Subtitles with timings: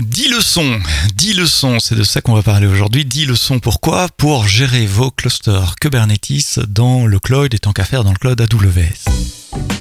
[0.00, 0.80] 10 leçons,
[1.14, 3.04] 10 leçons, c'est de ça qu'on va parler aujourd'hui.
[3.04, 4.08] 10 leçons pourquoi?
[4.08, 8.40] Pour gérer vos clusters Kubernetes dans le cloud et tant qu'à faire dans le cloud
[8.40, 9.79] AWS.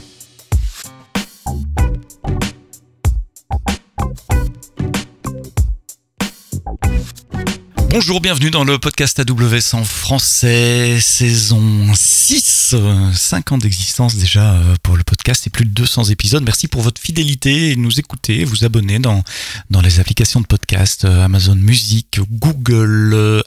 [7.92, 12.76] Bonjour, bienvenue dans le podcast AWS en français, saison 6,
[13.16, 16.44] 5 ans d'existence déjà euh, pour le podcast et plus de 200 épisodes.
[16.44, 19.24] Merci pour votre fidélité et nous écouter, vous abonner dans,
[19.72, 23.42] dans les applications de podcast, euh, Amazon Music, Google, euh,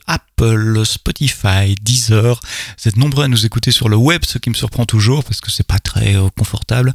[0.84, 2.40] Spotify, Deezer.
[2.78, 5.40] Vous êtes nombreux à nous écouter sur le web, ce qui me surprend toujours parce
[5.40, 6.92] que c'est pas très euh, confortable.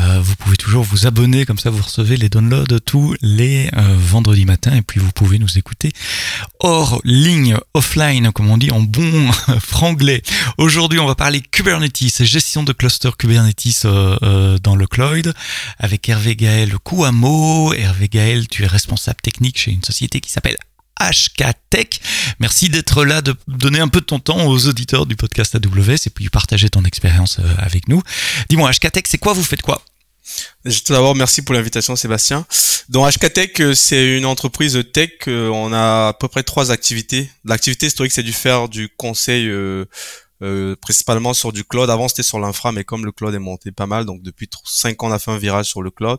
[0.00, 3.96] Euh, vous pouvez toujours vous abonner, comme ça vous recevez les downloads tous les euh,
[3.98, 5.92] vendredis matins et puis vous pouvez nous écouter
[6.60, 9.30] hors ligne, offline, comme on dit en bon
[9.60, 10.22] franglais.
[10.58, 13.86] Aujourd'hui, on va parler Kubernetes, gestion de cluster Kubernetes
[14.62, 15.34] dans le cloud
[15.78, 17.72] avec Hervé Gaël Kouamo.
[17.72, 20.56] Hervé Gaël, tu es responsable technique chez une société qui s'appelle
[21.10, 21.88] HK Tech.
[22.38, 26.06] Merci d'être là, de donner un peu de ton temps aux auditeurs du podcast AWS
[26.06, 28.02] et puis partager ton expérience euh, avec nous.
[28.48, 29.32] Dis-moi, HK Tech, c'est quoi?
[29.32, 29.82] Vous faites quoi?
[30.64, 32.46] Tout d'abord, merci pour l'invitation, Sébastien.
[32.88, 35.10] Donc, HK Tech, euh, c'est une entreprise tech.
[35.26, 37.30] Euh, on a à peu près trois activités.
[37.44, 39.50] L'activité historique, c'est du faire du conseil,
[40.80, 41.90] principalement sur du cloud.
[41.90, 45.02] Avant, c'était sur l'infra, mais comme le cloud est monté pas mal, donc depuis cinq
[45.02, 46.18] ans, on a fait un virage sur le cloud.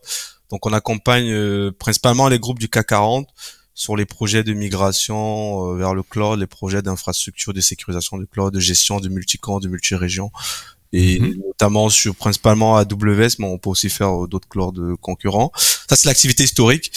[0.50, 3.28] Donc, on accompagne principalement les groupes du CAC 40
[3.74, 8.28] sur les projets de migration euh, vers le cloud, les projets d'infrastructure, de sécurisation du
[8.28, 10.32] cloud, de gestion de multicamps, de multirégions,
[10.92, 11.38] et mhm.
[11.48, 15.52] notamment sur principalement AWS, mais on peut aussi faire euh, d'autres clouds concurrents.
[15.56, 16.92] Ça, c'est l'activité historique.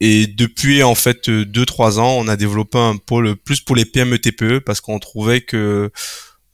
[0.00, 3.86] Et depuis en fait deux trois ans, on a développé un pôle plus pour les
[3.86, 5.88] PME TPE parce qu'on trouvait que euh,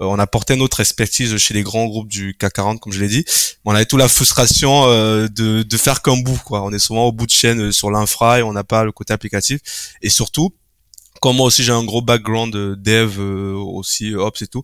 [0.07, 3.25] on apportait notre expertise chez les grands groupes du CAC 40, comme je l'ai dit.
[3.65, 6.39] On avait toute la frustration euh, de, de faire qu'un bout.
[6.45, 6.63] Quoi.
[6.63, 8.93] On est souvent au bout de chaîne euh, sur l'infra et on n'a pas le
[8.93, 9.61] côté applicatif.
[10.03, 10.55] Et surtout,
[11.21, 14.63] comme moi aussi j'ai un gros background de dev aussi ops et tout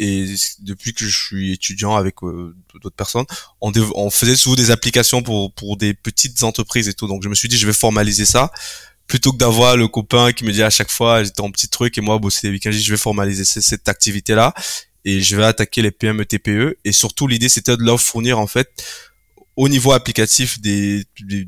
[0.00, 0.26] et
[0.60, 3.26] depuis que je suis étudiant avec d'autres personnes
[3.60, 7.28] on, on faisait souvent des applications pour pour des petites entreprises et tout donc je
[7.28, 8.50] me suis dit je vais formaliser ça
[9.08, 11.98] plutôt que d'avoir le copain qui me dit à chaque fois j'étais en petit truc
[11.98, 14.54] et moi bosser les week-ends je vais formaliser cette activité là
[15.04, 18.46] et je vais attaquer les PME TPE et surtout l'idée c'était de leur fournir en
[18.46, 18.70] fait
[19.58, 21.44] au niveau applicatif des, des,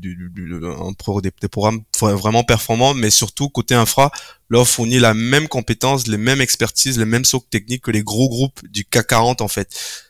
[1.47, 4.11] programmes vraiment performants, mais surtout côté infra,
[4.49, 8.27] leur fournir la même compétence, les mêmes expertises, les mêmes socles techniques que les gros
[8.27, 9.69] groupes du CAC 40 en fait.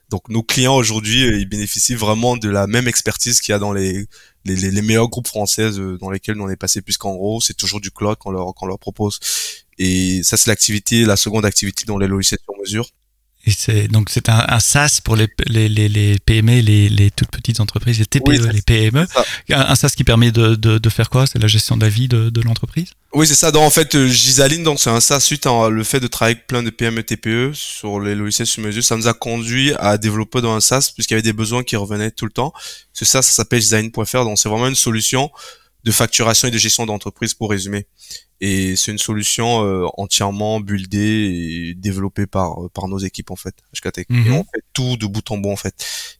[0.10, 3.72] Donc nos clients aujourd'hui, ils bénéficient vraiment de la même expertise qu'il y a dans
[3.72, 4.08] les
[4.46, 7.80] les, les, meilleurs groupes françaises euh, dans lesquels on est passé puisqu'en gros c'est toujours
[7.82, 9.20] du cloud qu'on leur qu'on leur propose.
[9.78, 12.88] Et ça c'est l'activité la seconde activité dans les logiciels sur mesure
[13.46, 17.10] et c'est donc c'est un, un, SaaS pour les, les, les, les PME, les, les
[17.10, 19.08] toutes petites entreprises, les TPE, les PME.
[19.50, 21.26] Un, SaaS qui permet de, de, de faire quoi?
[21.26, 22.92] C'est la gestion de la vie de, de l'entreprise?
[23.14, 23.52] Oui, c'est ça.
[23.52, 26.36] Donc en fait, euh, Gisaline, donc c'est un SaaS suite à le fait de travailler
[26.36, 29.98] avec plein de PME, TPE sur les logiciels sur mesure, ça nous a conduit à
[29.98, 32.54] développer dans un SaaS puisqu'il y avait des besoins qui revenaient tout le temps.
[32.94, 35.32] Ce SaaS, ça s'appelle Gisaline.fr, donc c'est vraiment une solution
[35.84, 37.88] de facturation et de gestion d'entreprise pour résumer.
[38.40, 43.36] Et c'est une solution euh, entièrement buildée et développée par euh, par nos équipes en
[43.36, 44.08] fait, HKTech.
[44.10, 44.34] Et mhm.
[44.34, 45.76] on fait tout de bout en bout en fait.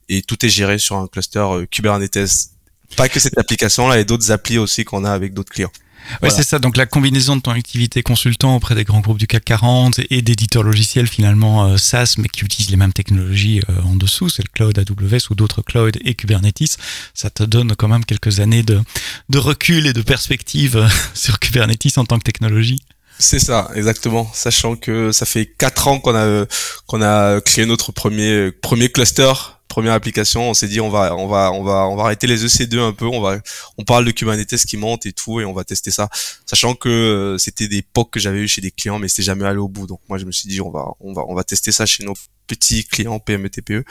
[0.08, 2.52] Et tout est géré sur un cluster euh, Kubernetes.
[2.96, 5.72] Pas que cette application là, et d'autres applis aussi qu'on a avec d'autres clients.
[6.22, 6.60] Ouais, c'est ça.
[6.60, 10.22] Donc la combinaison de ton activité consultant auprès des grands groupes du CAC 40 et
[10.22, 14.44] d'éditeurs logiciels finalement euh, SaaS, mais qui utilisent les mêmes technologies euh, en dessous, c'est
[14.44, 16.78] le cloud AWS ou d'autres clouds et Kubernetes,
[17.14, 18.82] ça te donne quand même quelques années de,
[19.30, 22.82] de recul et de perspective euh, sur Kubernetes en tant que technologie.
[23.20, 24.30] C'est ça, exactement.
[24.34, 26.46] Sachant que ça fait quatre ans qu'on a
[26.88, 29.32] qu'on a créé notre premier premier cluster
[29.72, 32.46] première application, on s'est dit on va on va on va on va arrêter les
[32.46, 33.40] EC2 un peu, on va
[33.78, 36.10] on parle de Kubernetes qui monte et tout et on va tester ça,
[36.46, 39.46] sachant que euh, c'était des POC que j'avais eu chez des clients mais c'était jamais
[39.46, 39.88] allé au bout.
[39.88, 42.04] Donc moi je me suis dit on va on va on va tester ça chez
[42.04, 42.16] nos
[42.48, 43.86] petits clients PME TPE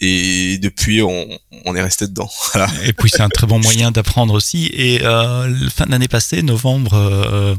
[0.00, 1.26] et depuis on,
[1.64, 2.30] on est resté dedans.
[2.54, 2.70] Voilà.
[2.84, 4.70] Et puis c'est un très bon moyen d'apprendre aussi.
[4.72, 7.56] Et euh, fin d'année passée, novembre, euh,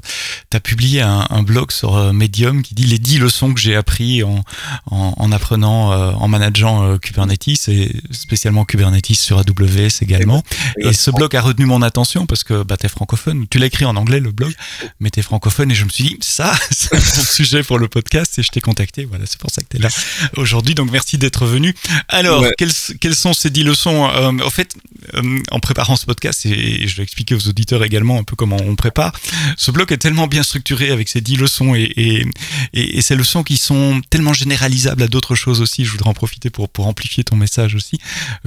[0.49, 3.59] tu as publié un, un, blog sur euh, Medium qui dit les 10 leçons que
[3.59, 4.43] j'ai appris en,
[4.85, 10.43] en, en apprenant, euh, en manageant euh, Kubernetes et spécialement Kubernetes sur AWS également.
[10.77, 13.47] Et ce blog a retenu mon attention parce que bah, tu es francophone.
[13.49, 14.53] Tu l'as écrit en anglais le blog,
[14.99, 17.79] mais tu es francophone et je me suis dit ça, c'est un bon sujet pour
[17.79, 19.05] le podcast et je t'ai contacté.
[19.05, 19.89] Voilà, c'est pour ça que tu es là
[20.37, 20.75] aujourd'hui.
[20.75, 21.75] Donc merci d'être venu.
[22.07, 24.75] Allez, Alors, quelles, quelles, sont ces dix leçons euh, En fait,
[25.13, 28.57] euh, en préparant ce podcast, et je vais expliquer aux auditeurs également un peu comment
[28.65, 29.13] on prépare,
[29.57, 33.43] ce bloc est tellement bien structuré avec ces dix leçons et, et, et, ces leçons
[33.43, 35.85] qui sont tellement généralisables à d'autres choses aussi.
[35.85, 37.99] Je voudrais en profiter pour, pour amplifier ton message aussi,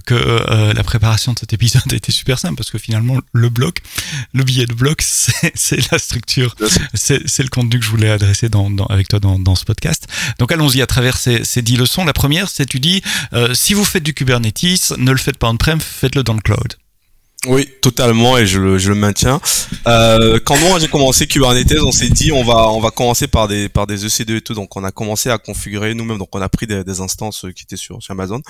[0.06, 3.48] que euh, la préparation de cet épisode a été super simple parce que finalement, le
[3.48, 3.78] bloc,
[4.32, 6.54] le billet de bloc, c'est la structure,
[6.94, 10.06] c'est le contenu que je voulais adresser dans, dans, avec toi dans, dans, ce podcast.
[10.38, 12.04] Donc allons-y à travers ces, ces dix leçons.
[12.04, 13.02] La première, c'est tu dis,
[13.32, 16.76] euh, si vous faites du Kubernetes, ne le faites pas on-prem, faites-le dans le cloud.
[17.47, 19.43] Oui, totalement, et je le, je le maintiens.
[19.87, 23.47] Euh, quand moi j'ai commencé Kubernetes, on s'est dit on va on va commencer par
[23.47, 26.17] des par des EC2 et tout, donc on a commencé à configurer nous-mêmes.
[26.17, 28.41] Donc on a pris des, des, instances qui étaient sur, sur Amazon,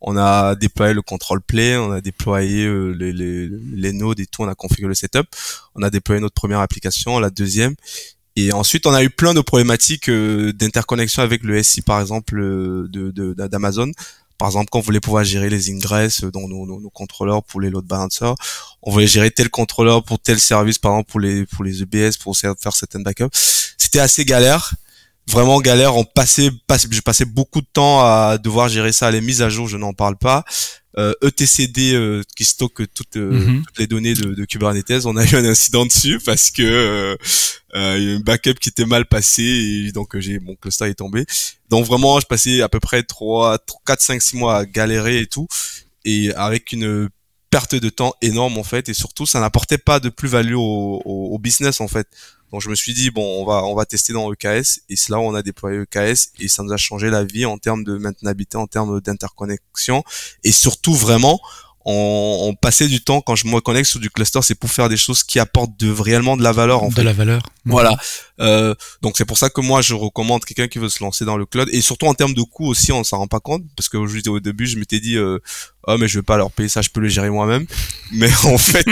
[0.00, 4.26] on a déployé le control play, on a déployé euh, les, les, les nodes et
[4.26, 5.26] tout, on a configuré le setup,
[5.74, 7.74] on a déployé notre première application, la deuxième,
[8.36, 12.38] et ensuite, on a eu plein de problématiques euh, d'interconnexion avec le SI, par exemple,
[12.38, 13.90] euh, de d'Amazon.
[14.38, 17.60] Par exemple, quand on voulait pouvoir gérer les ingress, euh, donc nos, nos, contrôleurs pour
[17.60, 18.34] les load balancers,
[18.82, 22.16] on voulait gérer tel contrôleur pour tel service, par exemple pour les pour les EBS,
[22.18, 23.26] pour faire certaines backups.
[23.76, 24.72] C'était assez galère,
[25.28, 25.96] vraiment galère.
[25.96, 29.10] On passait, passait, je passais beaucoup de temps à devoir gérer ça.
[29.10, 30.44] Les mises à jour, je n'en parle pas.
[30.96, 33.62] Euh, ETCD euh, qui stocke toutes, euh, mhm.
[33.64, 35.04] toutes les données de, de, Kubernetes.
[35.04, 37.16] On a eu un incident dessus parce que euh,
[37.98, 39.42] il y a une backup qui était mal passée
[39.86, 41.24] et donc j'ai mon cluster est tombé.
[41.68, 45.26] Donc vraiment, je passais à peu près 3, 4, 5, 6 mois à galérer et
[45.26, 45.46] tout
[46.04, 47.08] et avec une
[47.50, 51.34] perte de temps énorme en fait et surtout ça n'apportait pas de plus-value au, au,
[51.34, 52.08] au, business en fait.
[52.52, 55.10] Donc je me suis dit bon, on va on va tester dans EKS et c'est
[55.10, 57.84] là où on a déployé EKS et ça nous a changé la vie en termes
[57.84, 60.02] de maintenabilité, en termes d'interconnexion
[60.44, 61.40] et surtout vraiment
[61.84, 64.96] on, passait du temps quand je me connecte sur du cluster, c'est pour faire des
[64.96, 67.42] choses qui apportent de réellement de la valeur en de la valeur.
[67.64, 67.96] Voilà.
[68.40, 71.36] Euh, donc c'est pour ça que moi je recommande quelqu'un qui veut se lancer dans
[71.36, 73.88] le cloud et surtout en termes de coût aussi on s'en rend pas compte parce
[73.88, 75.38] que au début je m'étais dit euh,
[75.86, 77.66] oh mais je vais pas leur payer ça, je peux le gérer moi-même.
[78.12, 78.86] Mais en fait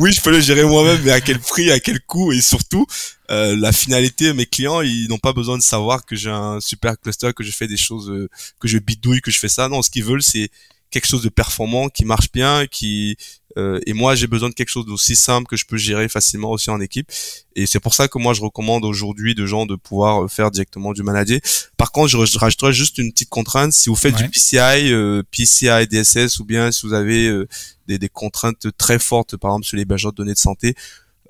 [0.00, 2.32] oui je peux le gérer moi-même mais à quel prix, à quel coût?
[2.32, 2.86] Et surtout
[3.30, 6.98] euh, la finalité mes clients ils n'ont pas besoin de savoir que j'ai un super
[7.00, 8.28] cluster, que je fais des choses, euh,
[8.60, 9.68] que je bidouille, que je fais ça.
[9.68, 10.50] Non ce qu'ils veulent c'est
[10.94, 13.16] quelque chose de performant, qui marche bien, qui
[13.56, 16.50] euh, et moi j'ai besoin de quelque chose d'aussi simple que je peux gérer facilement
[16.50, 17.10] aussi en équipe.
[17.56, 20.92] Et c'est pour ça que moi je recommande aujourd'hui de gens de pouvoir faire directement
[20.92, 21.40] du manager.
[21.76, 23.72] Par contre, je, rajouterais juste une petite contrainte.
[23.72, 27.48] Si vous faites du PCI, euh, PCI DSS ou bien si vous avez euh,
[27.88, 30.74] des, des, contraintes très fortes, par exemple sur les de données de santé,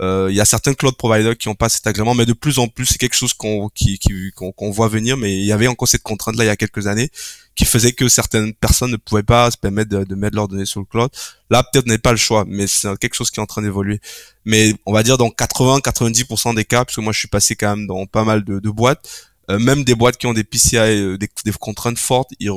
[0.01, 2.59] euh, il y a certains cloud providers qui ont pas cet agrément, mais de plus
[2.59, 3.99] en plus, c'est quelque chose qu'on qui,
[4.35, 5.17] qu'on voit venir.
[5.17, 7.11] Mais il y avait encore cette contrainte là il y a quelques années
[7.55, 10.81] qui faisait que certaines personnes ne pouvaient pas se permettre de, mettre leurs données sur
[10.81, 11.11] le cloud.
[11.51, 14.01] Là, peut-être n'est pas le choix, mais c'est quelque chose qui est en train d'évoluer.
[14.45, 17.77] Mais on va dire dans 80-90% des cas, parce que moi je suis passé quand
[17.77, 19.09] même dans pas mal de, de boîtes,
[19.51, 22.51] euh, même des boîtes qui ont des PCI, euh, des, des, contraintes fortes, ils,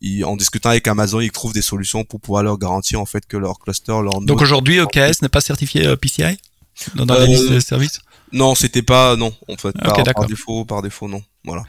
[0.00, 3.26] ils, en discutant avec Amazon, ils trouvent des solutions pour pouvoir leur garantir en fait
[3.26, 6.38] que leur cluster, leur Donc aujourd'hui, OKS n'est pas certifié euh, PCI
[6.94, 8.00] dans, dans la liste de services?
[8.32, 11.22] Non, c'était pas non en fait par, par défaut, par défaut non.
[11.46, 11.62] Voilà.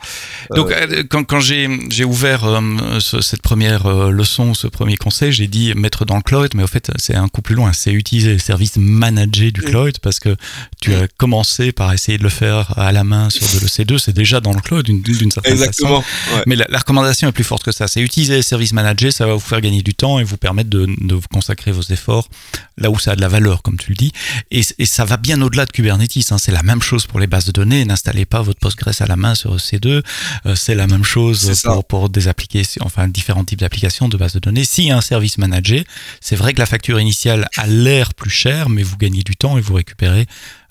[0.55, 5.47] Donc euh, euh, quand, quand j'ai ouvert euh, cette première leçon, ce premier conseil, j'ai
[5.47, 8.33] dit mettre dans le cloud, mais au fait c'est un coup plus loin, c'est utiliser
[8.33, 10.35] les services managés du cloud parce que
[10.81, 14.13] tu as commencé par essayer de le faire à la main sur de l'EC2, c'est
[14.13, 16.43] déjà dans le cloud d'une certaine Exactement, façon.
[16.47, 19.33] Mais la, recommandation est plus forte que ça, c'est utiliser les services managés, ça va
[19.33, 22.29] vous faire gagner du temps et vous permettre de, de vous consacrer vos efforts
[22.77, 24.11] là où ça a de la valeur, comme tu le dis.
[24.51, 27.27] Et, et ça va bien au-delà de Kubernetes, hein, c'est la même chose pour les
[27.27, 30.03] bases de données, n'installez pas votre Postgres à la main sur EC2,
[30.45, 34.33] euh, c'est la même chose pour, pour, des applications, enfin différents types d'applications de bases
[34.33, 34.65] de données.
[34.65, 35.85] S'il y a un service managé,
[36.21, 39.57] c'est vrai que la facture initiale a l'air plus chère, mais vous gagnez du temps
[39.57, 40.25] et vous récupérez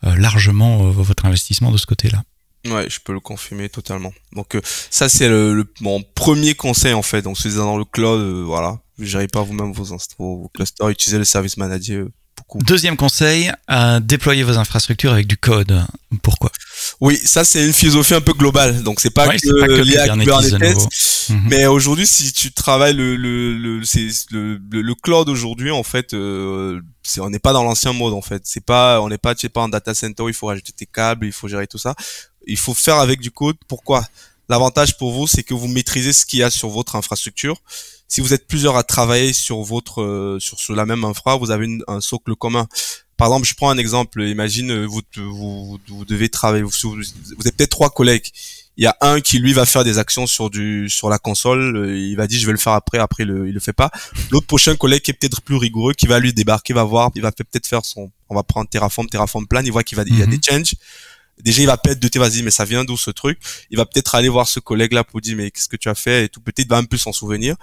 [0.04, 2.22] euh, largement euh, votre investissement de ce côté-là.
[2.66, 4.12] Ouais, je peux le confirmer totalement.
[4.32, 4.58] Donc
[4.90, 7.22] ça c'est le, mon premier conseil en fait.
[7.22, 11.18] Donc si vous êtes dans le cloud, voilà, gérez pas vous-même vos, vos, clusters, utilisez
[11.18, 12.06] le service manager
[12.54, 15.84] Deuxième conseil, euh, déployer vos infrastructures avec du code.
[16.22, 16.50] Pourquoi?
[17.00, 18.82] Oui, ça c'est une philosophie un peu globale.
[18.82, 20.88] Donc c'est pas, que, pas que lié à Kubernetes.
[21.28, 21.48] Mhm.
[21.50, 26.80] Mais aujourd'hui, si tu travailles le le le, le, le, cloud aujourd'hui, en fait, euh,
[27.18, 28.42] on n'est pas dans l'ancien mode en fait.
[28.44, 30.86] C'est pas, on n'est pas, tu sais pas en data center, il faut rajouter tes
[30.86, 31.94] câbles, il faut gérer tout ça.
[32.46, 33.56] Il faut faire avec du code.
[33.68, 34.06] Pourquoi?
[34.48, 37.60] L'avantage pour vous, c'est que vous maîtrisez ce qu'il y a sur votre infrastructure
[38.08, 41.50] si vous êtes plusieurs à travailler sur votre euh, sur, sur la même infra, vous
[41.50, 42.66] avez un socle commun.
[43.16, 44.22] Par exemple, je prends un exemple.
[44.22, 46.62] Imagine euh, vous vous, vous devez travailler.
[46.62, 48.30] Vous, vous avez peut-être trois collègues.
[48.78, 51.76] Il y a un qui lui va faire des actions sur du sur la console.
[51.76, 52.98] Euh, il va dire je vais le faire après.
[52.98, 53.90] Après le, il le fait pas.
[54.30, 57.22] L'autre prochain collègue qui est peut-être plus rigoureux, qui va lui débarquer, va voir, il
[57.22, 58.10] va peut-être faire son.
[58.28, 59.62] On va prendre Terraform, Terraform plan.
[59.64, 60.42] Il voit qu'il va il y a des mhm.
[60.42, 60.74] changes
[61.42, 63.38] déjà il va peut-être douter vas-y mais ça vient d'où ce truc?
[63.70, 65.94] Il va peut-être aller voir ce collègue là pour dire mais qu'est-ce que tu as
[65.94, 67.56] fait et tout peut-être va un peu s'en souvenir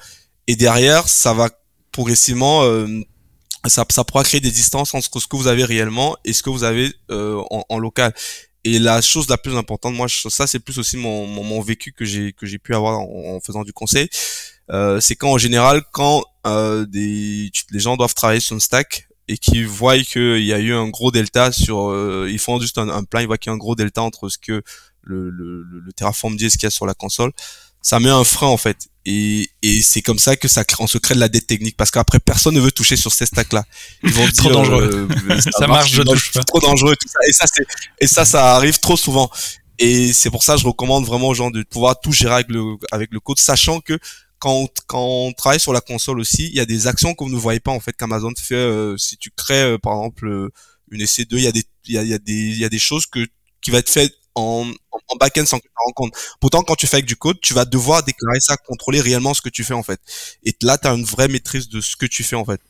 [0.47, 1.49] Et derrière, ça va
[1.91, 2.87] progressivement, euh,
[3.67, 6.49] ça, ça pourra créer des distances entre ce que vous avez réellement et ce que
[6.49, 8.13] vous avez euh, en, en, local.
[8.65, 11.91] Et la chose la plus importante, moi, ça c'est plus aussi mon, mon, mon, vécu
[11.91, 14.09] que j'ai que j'ai pu avoir en, faisant du conseil,
[14.71, 19.07] euh, c'est quand en général quand euh, des les gens doivent travailler sur une stack
[19.27, 22.77] et qui voient qu'il y a eu un gros delta sur, euh, ils font juste
[22.77, 24.61] un, un plan, ils voient qu'il y a un gros delta entre ce que
[25.01, 27.31] le, le, le Terraform dit et ce qu'il y a sur la console,
[27.81, 28.89] ça met un frein en fait.
[29.05, 31.91] Et, et c'est comme ça que ça on se crée de la dette technique parce
[31.91, 33.65] qu'après personne ne veut toucher sur ces stacks là.
[34.01, 35.07] Ils vont trop dire, dangereux.
[35.29, 36.43] Euh, ça, marche, je touche pas.
[36.43, 36.95] Trop dangereux.
[36.95, 37.19] Tout ça.
[37.27, 37.65] Et ça c'est
[37.99, 39.29] et ça ça arrive trop souvent.
[39.77, 42.49] Et c'est pour ça que je recommande vraiment aux gens de pouvoir tout gérer avec
[42.49, 43.99] le avec le code, sachant que
[44.39, 47.23] quand on, quand on travaille sur la console aussi, il y a des actions que
[47.23, 48.55] vous ne voyez pas en fait qu'Amazon fait.
[48.55, 50.49] Euh, si tu crées euh, par exemple
[50.91, 52.65] une EC2, il y a des il y a, il y a des il y
[52.65, 53.27] a des choses que
[53.61, 56.13] qui va être fait en, en back-end sans que tu te rends compte.
[56.39, 59.41] Pourtant, quand tu fais avec du code, tu vas devoir déclarer ça, contrôler réellement ce
[59.41, 59.99] que tu fais en fait.
[60.43, 62.61] Et là, tu as une vraie maîtrise de ce que tu fais en fait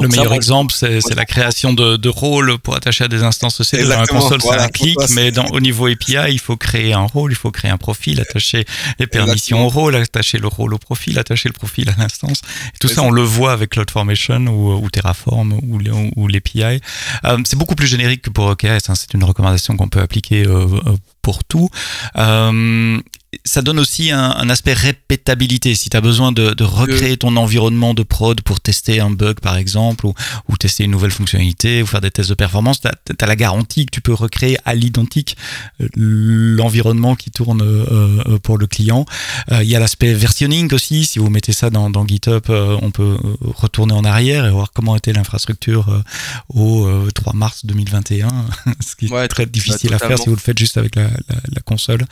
[0.00, 3.88] le meilleur exemple, c'est la création de, de rôles pour attacher à des instances EC2.
[3.88, 7.06] Dans la console, c'est un clic, mais dans, au niveau API, il faut créer un
[7.06, 8.64] rôle, il faut créer un profil, attacher
[8.98, 12.42] les permissions au rôle, attacher le rôle au profil, attacher le profil à l'instance.
[12.80, 15.78] Tout ça, on le voit avec CloudFormation ou, ou Terraform ou,
[16.16, 16.80] ou l'API.
[17.24, 18.88] Euh, c'est beaucoup plus générique que pour OKS.
[18.88, 18.94] Hein.
[18.94, 21.70] C'est une recommandation qu'on peut appliquer euh, euh pour tout.
[22.16, 22.98] Euh,
[23.44, 25.74] ça donne aussi un, un, aspect répétabilité.
[25.74, 29.40] Si tu as besoin de, de recréer ton environnement de prod pour tester un bug,
[29.40, 30.14] par exemple, ou,
[30.48, 33.86] ou tester une nouvelle fonctionnalité, ou faire des tests de performance, tu as, la garantie
[33.86, 35.36] que tu peux recréer à l'identique
[35.80, 39.06] euh, l'environnement qui tourne euh, euh, pour le client.
[39.50, 41.06] Il y a l'aspect versionning aussi.
[41.06, 44.96] Si vous mettez ça dans, dans GitHub, on peut retourner en arrière et voir comment
[44.96, 46.02] était l'infrastructure
[46.48, 48.28] au 3 mars 2021,
[48.80, 51.04] ce qui est très difficile bah, à faire si vous le faites juste avec la,
[51.04, 52.04] la, la console.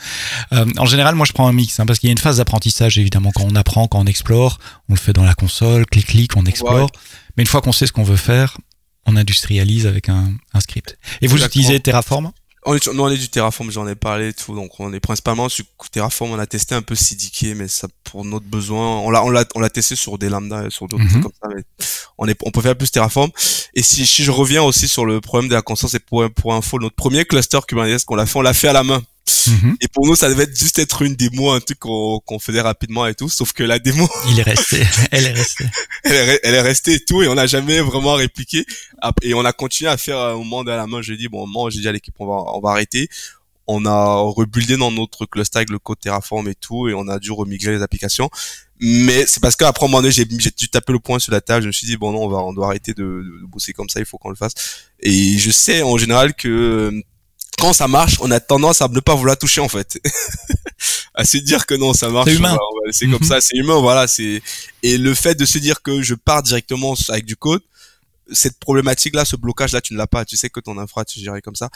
[0.51, 2.97] en général, moi, je prends un mix, hein, parce qu'il y a une phase d'apprentissage,
[2.97, 6.45] évidemment, quand on apprend, quand on explore, on le fait dans la console, clic-clic, on
[6.45, 6.89] explore.
[7.37, 8.57] Mais une fois qu'on sait ce qu'on veut faire,
[9.05, 10.97] on industrialise avec un, un script.
[11.21, 12.31] Et vous utilisez Terraform?
[12.63, 14.53] On est, nous, on est du Terraform, j'en ai parlé tout.
[14.53, 16.31] Donc, on est principalement sur Terraform.
[16.31, 19.45] On a testé un peu CDK, mais ça, pour notre besoin, on l'a, on l'a,
[19.55, 21.23] on l'a testé sur des lambda et sur d'autres mhm.
[21.23, 21.49] comme ça.
[21.55, 21.63] Mais
[22.19, 23.31] on est, on peut faire plus Terraform.
[23.73, 26.53] Et si, si je reviens aussi sur le problème de la conscience, c'est pour, pour
[26.53, 29.01] info, notre premier cluster Kubernetes qu'on l'a fait, on l'a fait à la main.
[29.47, 29.77] Mhm.
[29.81, 33.15] Et pour nous, ça devait juste être une démo, un truc qu'on faisait rapidement et
[33.15, 33.29] tout.
[33.29, 35.65] Sauf que la démo, il est resté, elle est restée,
[36.03, 38.65] elle est, elle est restée et tout, et on n'a jamais vraiment répliqué.
[39.21, 41.01] Et on a continué à faire un moment à la main.
[41.01, 43.09] J'ai dit bon, moi, j'ai dit à l'équipe, on va, on va arrêter.
[43.67, 47.19] On a rebuildé dans notre cluster avec le code Terraform et tout, et on a
[47.19, 48.29] dû remigrer les applications.
[48.79, 51.61] Mais c'est parce qu'après un moment donné, j'ai dû taper le point sur la table.
[51.61, 53.89] Je me suis dit bon non, on va, on doit arrêter de, de bosser comme
[53.89, 53.99] ça.
[53.99, 54.53] Il faut qu'on le fasse.
[54.99, 56.91] Et je sais en général que
[57.61, 60.01] quand ça marche, on a tendance à ne pas vouloir toucher en fait,
[61.13, 62.29] à se dire que non, ça marche.
[62.29, 62.57] C'est humain.
[62.89, 63.27] C'est comme mhm.
[63.27, 64.07] ça, c'est humain, voilà.
[64.07, 64.41] C'est
[64.81, 67.61] et le fait de se dire que je pars directement avec du code,
[68.31, 70.25] cette problématique-là, ce blocage-là, tu ne l'as pas.
[70.25, 71.69] Tu sais que ton infra, tu gères comme ça.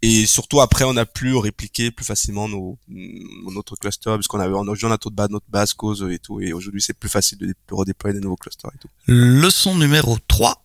[0.00, 4.86] Et surtout après, on a pu répliquer plus facilement nos, notre cluster puisqu'on avait aujourd'hui
[4.86, 6.40] on a toute notre base cause et tout.
[6.40, 8.88] Et aujourd'hui, c'est plus facile de redéployer des nouveaux clusters et tout.
[9.06, 10.62] Leçon numéro 3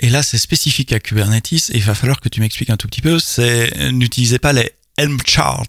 [0.00, 2.86] et là, c'est spécifique à Kubernetes et il va falloir que tu m'expliques un tout
[2.86, 3.18] petit peu.
[3.18, 5.66] C'est n'utilisez pas les Helm charts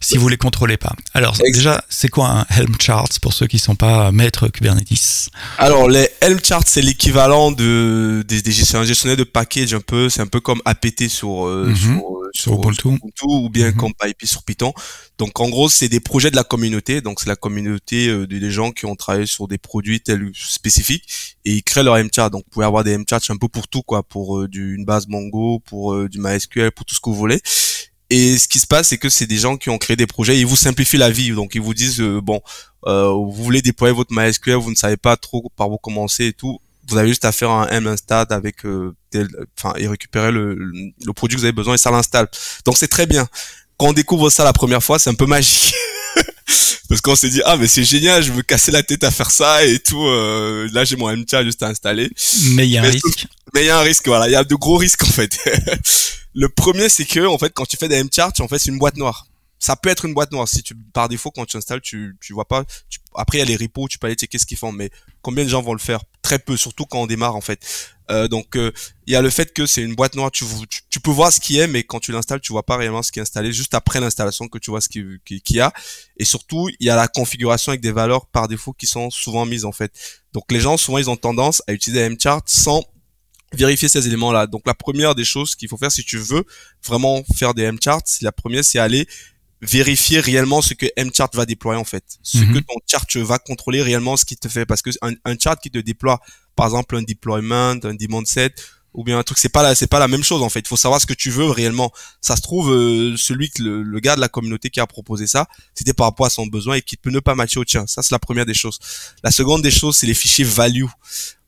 [0.00, 0.94] si vous les contrôlez pas.
[1.14, 5.30] Alors déjà, c'est quoi un Helm charts pour ceux qui sont pas maîtres Kubernetes?
[5.58, 10.08] Alors les Helm charts, c'est l'équivalent de des, des gestionnaires de package un peu.
[10.08, 11.76] C'est un peu comme APT sur euh, mhm.
[11.76, 12.88] sur, euh, sur, Ubuntu.
[13.22, 13.76] ou bien mhm.
[13.76, 14.72] comme PyP sur Python.
[15.18, 17.00] Donc en gros, c'est des projets de la communauté.
[17.00, 21.36] Donc c'est la communauté euh, des gens qui ont travaillé sur des produits tels spécifiques
[21.44, 22.30] et ils créent leur MChat.
[22.30, 24.84] Donc vous pouvez avoir des MChats un peu pour tout quoi, pour euh, du, une
[24.84, 27.40] base Mongo, pour du MySQL, pour tout ce que vous voulez.
[28.10, 30.38] Et ce qui se passe, c'est que c'est des gens qui ont créé des projets.
[30.38, 31.30] Ils vous simplifient la vie.
[31.30, 32.40] Donc ils vous disent bon,
[32.84, 36.60] vous voulez déployer votre MySQL, vous ne savez pas trop par où commencer et tout
[36.88, 38.58] vous avez juste à faire un m install avec
[39.10, 42.28] tel, enfin et récupérer le, le, produit que vous avez besoin et ça l'installe.
[42.64, 43.28] Donc c'est très bien
[43.76, 45.74] quand on découvre ça la première fois, c'est un peu magique.
[46.88, 49.30] Parce qu'on s'est dit, ah, mais c'est génial, je me casser la tête à faire
[49.30, 50.06] ça et tout.
[50.06, 52.10] Euh, là, j'ai mon MTA juste à installer.
[52.52, 53.26] Mais il y a un risque.
[53.54, 54.28] Mais il y a un risque, voilà.
[54.28, 55.38] Il y a de gros risques, en fait.
[56.34, 58.78] le premier, c'est que, en fait, quand tu fais des MCharts, en fait, c'est une
[58.78, 59.26] boîte noire
[59.58, 60.48] ça peut être une boîte noire.
[60.48, 62.64] Si tu, par défaut, quand tu installes, tu, tu vois pas.
[63.14, 64.90] après, il y a les repos, tu peux aller checker ce qu'ils font, mais
[65.22, 66.00] combien de gens vont le faire?
[66.22, 67.60] Très peu, surtout quand on démarre en fait.
[68.10, 68.72] Euh, donc, euh,
[69.06, 70.30] il y a le fait que c'est une boîte noire.
[70.30, 70.44] Tu,
[70.90, 73.12] tu, peux voir ce qui est, mais quand tu l'installes, tu vois pas réellement ce
[73.12, 73.52] qui est installé.
[73.52, 75.72] Juste après l'installation que tu vois ce qu'il qui, y a.
[76.16, 79.46] Et surtout, il y a la configuration avec des valeurs par défaut qui sont souvent
[79.46, 79.92] mises en fait.
[80.32, 82.84] Donc, les gens souvent ils ont tendance à utiliser MChart sans
[83.52, 84.46] vérifier ces éléments-là.
[84.46, 86.44] Donc, la première des choses qu'il faut faire si tu veux
[86.84, 89.06] vraiment faire des MCharts, la première c'est aller
[89.62, 92.54] vérifier réellement ce que MChart va déployer en fait, ce Mhm.
[92.54, 95.58] que ton chart va contrôler réellement ce qui te fait parce que un, un chart
[95.60, 96.20] qui te déploie
[96.54, 98.62] par exemple un deployment, un demand set
[98.96, 100.60] ou bien un truc c'est pas la c'est pas la même chose en fait.
[100.60, 101.92] Il faut savoir ce que tu veux réellement.
[102.20, 105.26] Ça se trouve euh, celui que le, le gars de la communauté qui a proposé
[105.26, 107.86] ça, c'était par rapport à son besoin et qui peut ne pas matcher au tien.
[107.86, 108.78] Ça c'est la première des choses.
[109.22, 110.86] La seconde des choses, c'est les fichiers value.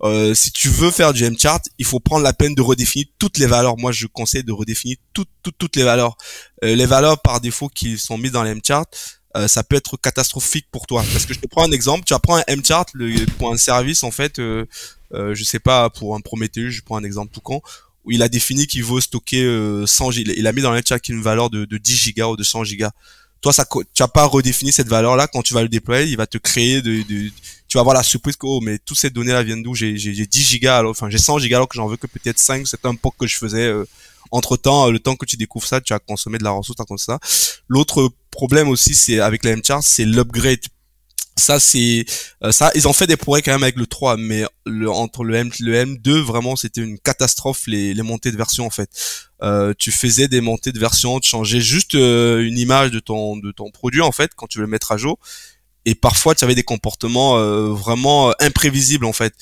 [0.03, 3.39] Euh, si tu veux faire du MChart, il faut prendre la peine de redéfinir toutes
[3.39, 3.77] les valeurs.
[3.77, 6.17] Moi, je conseille de redéfinir toutes, toutes, toutes les valeurs.
[6.65, 8.87] Euh, les valeurs par défaut qui sont mises dans les MChart,
[9.37, 11.05] euh, ça peut être catastrophique pour toi.
[11.13, 12.05] Parce que je te prends un exemple.
[12.05, 14.65] Tu apprends un MChart le, pour un service, en fait, euh,
[15.15, 17.61] euh, je sais pas, pour un Prometheus, je prends un exemple tout con,
[18.05, 20.33] où il a défini qu'il veut stocker euh, 100 gigas.
[20.37, 22.65] Il a mis dans le MChart une valeur de, de 10 gigas ou de 100
[22.65, 22.91] gigas.
[23.41, 25.29] Toi, ça, tu as pas redéfini cette valeur-là.
[25.29, 27.31] Quand tu vas le déployer, il va te créer de, de
[27.69, 29.75] tu vas avoir la surprise que oh mais toutes ces données là viennent d'où?
[29.75, 32.07] J'ai j'ai j'ai 10 gigas alors enfin j'ai 100 gigas alors que j'en veux que
[32.07, 33.71] peut-être 5 c'est un POC que je faisais
[34.31, 36.99] entre temps le temps que tu découvres ça tu as consommé de la ressource consommé
[36.99, 37.19] ça.
[37.69, 40.61] L'autre problème aussi c'est avec la MChart c'est l'upgrade.
[41.37, 42.05] Ça c'est
[42.43, 45.23] euh, ça ils ont fait des progrès quand même avec le 3 mais le entre
[45.23, 48.91] le M le M2 vraiment c'était une catastrophe les les montées de version en fait.
[49.43, 53.37] Euh, tu faisais des montées de version tu changeais juste euh, une image de ton
[53.37, 55.19] de ton produit en fait quand tu veux le mettre à jour.
[55.85, 59.33] Et parfois tu avais des comportements euh, vraiment euh, imprévisibles en fait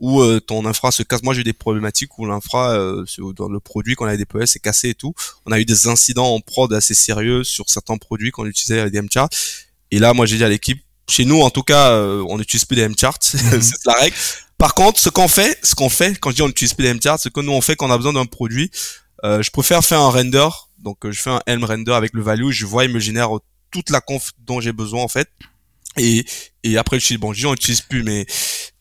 [0.00, 1.22] où euh, ton infra se casse.
[1.22, 3.04] Moi, j'ai eu des problématiques où l'infra, euh,
[3.36, 5.14] dans le produit qu'on avait déployé, s'est cassé et tout.
[5.46, 8.92] On a eu des incidents en prod assez sérieux sur certains produits qu'on utilisait avec
[8.92, 9.28] des MCharts.
[9.90, 12.64] Et là, moi, j'ai dit à l'équipe, chez nous, en tout cas, euh, on n'utilise
[12.64, 13.60] plus des MCharts, Mhm.
[13.62, 14.16] c'est la règle.
[14.58, 16.94] Par contre, ce qu'on fait, ce qu'on fait, quand je dis on n'utilise plus des
[16.94, 18.70] MCharts, c'est que nous, on fait quand on a besoin d'un produit.
[19.24, 22.22] euh, je préfère faire un render, donc euh, je fais un Helm render avec le
[22.22, 23.30] value, je vois, il me génère
[23.70, 25.28] toute la conf dont j'ai besoin en fait.
[25.96, 26.24] Et,
[26.62, 28.24] et après, je dis, bon, je dis, on n'utilise plus, mais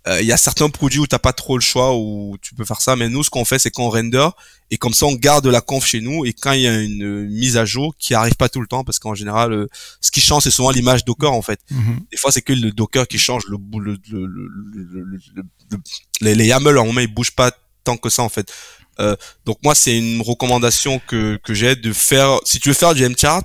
[0.07, 2.63] euh, il y a certains produits où t'as pas trop le choix, où tu peux
[2.65, 2.95] faire ça.
[2.95, 4.27] Mais nous, ce qu'on fait, c'est qu'on render,
[4.71, 7.27] et comme ça, on garde la conf chez nous, et quand il y a une
[7.27, 9.67] mise à jour, qui arrive pas tout le temps, parce qu'en général, euh,
[10.01, 11.59] ce qui change, c'est souvent l'image Docker, en fait.
[11.69, 11.99] Mhm.
[12.11, 15.43] Des fois, c'est que le Docker qui change, le, le, le, le, le- le- le-
[15.71, 15.77] le-
[16.21, 17.51] les, les YAML, un moment, ils bougent pas
[17.83, 18.51] tant que ça, en fait.
[18.99, 19.15] Euh,
[19.45, 23.03] donc moi, c'est une recommandation que, que j'ai de faire, si tu veux faire du
[23.07, 23.43] MChart,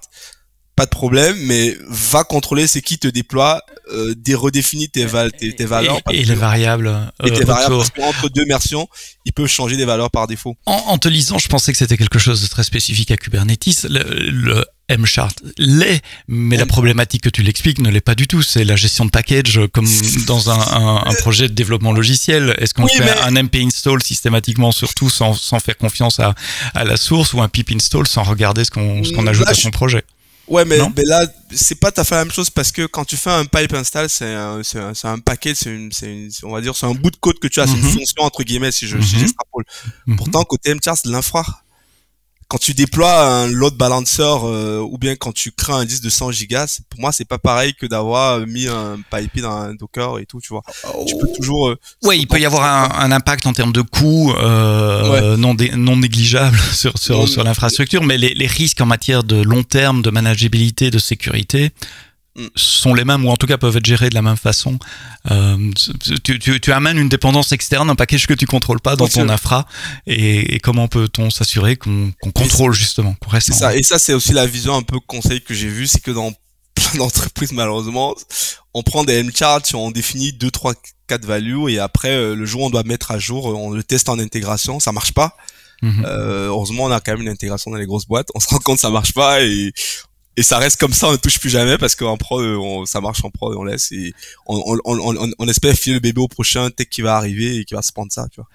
[0.77, 3.63] pas de problème, mais va contrôler c'est qui te déploie,
[3.93, 6.01] euh, des redéfinis tes, val tes, tes valeurs.
[6.11, 7.13] Et, les variables.
[7.25, 7.91] et tes euh, variables, autour.
[7.93, 8.89] parce qu'entre deux versions,
[9.25, 10.57] ils peuvent changer des valeurs par défaut.
[10.67, 13.85] En, en te lisant, je pensais que c'était quelque chose de très spécifique à Kubernetes.
[13.89, 18.43] Le, le M-Chart l'est, mais la problématique que tu l'expliques ne l'est pas du tout.
[18.43, 19.87] C'est la gestion de package euh, comme
[20.27, 22.55] dans un, un- un projet de développement logiciel.
[22.59, 26.19] Est-ce qu'on Oui, fait mais- un MP install systématiquement sur tout sans, sans faire confiance
[26.21, 26.35] à,
[26.75, 29.55] à la source ou un pip install sans regarder ce qu'on Mm, ajoute là, à
[29.55, 30.03] son projet?
[30.47, 33.05] Ouais, mais, mais là, c'est pas tout à fait la même chose parce que quand
[33.07, 36.07] tu fais un pipe install, c'est un, c'est un, c'est un paquet, c'est une, c'est
[36.13, 37.87] une, on va dire, c'est un bout de code que tu as, c'est Mhm.
[37.87, 39.21] une fonction entre guillemets si je, si Mhm.
[39.21, 39.65] j'extrapole.
[40.07, 40.17] Mhm.
[40.17, 41.45] Pourtant, côté MChart, c'est de l'infra.
[42.55, 46.09] Quand tu déploies un load balancer euh, ou bien quand tu crées un disque de
[46.09, 49.75] 100 gigas, pour moi, c'est pas pareil que d'avoir euh, mis un pipe dans un
[49.75, 50.63] Docker et tout, tu vois.
[51.05, 51.71] Tu peux toujours.
[51.71, 55.55] euh, Ouais, il peut y avoir un, un impact en termes de coûts euh, non,
[55.55, 59.65] dé- non négligeable sur, sur, sur l'infrastructure, mais les, les risques en matière de long
[59.65, 61.73] terme, de manageabilité, de sécurité.
[62.57, 64.79] Sont les mêmes ou en tout cas peuvent être gérés de la même façon.
[65.31, 65.57] Euh,
[66.25, 69.15] tu, tu, tu amènes une dépendance externe, un package que tu contrôles pas dans Bien
[69.15, 69.31] ton sûr.
[69.33, 69.67] infra
[70.07, 73.77] et, et comment peut-on s'assurer qu'on qu'on contrôle justement, qu'on reste en- ça.
[73.77, 76.33] Et ça, c'est aussi la vision un peu conseil que j'ai vu, c'est que dans
[76.75, 78.15] plein d'entreprises, malheureusement,
[78.75, 80.75] on prend des M-charts, on définit deux, trois,
[81.07, 83.85] quatre values, et après, euh, le jour où on doit mettre à jour, on le
[83.85, 85.37] teste en intégration, ça marche pas.
[85.83, 86.05] Mhm.
[86.05, 88.29] Euh, heureusement, on a quand même une intégration dans les grosses boîtes.
[88.35, 89.73] On se rend compte que ça marche pas et
[90.37, 92.87] et ça reste comme ça, on ne touche plus jamais parce qu'en prod, euh, on,
[92.87, 94.13] ça marche en prod, on laisse et
[94.47, 97.65] on, on, on, on, espère filer le bébé au prochain tech qui va arriver et
[97.65, 98.49] qui va se prendre ça, tu vois.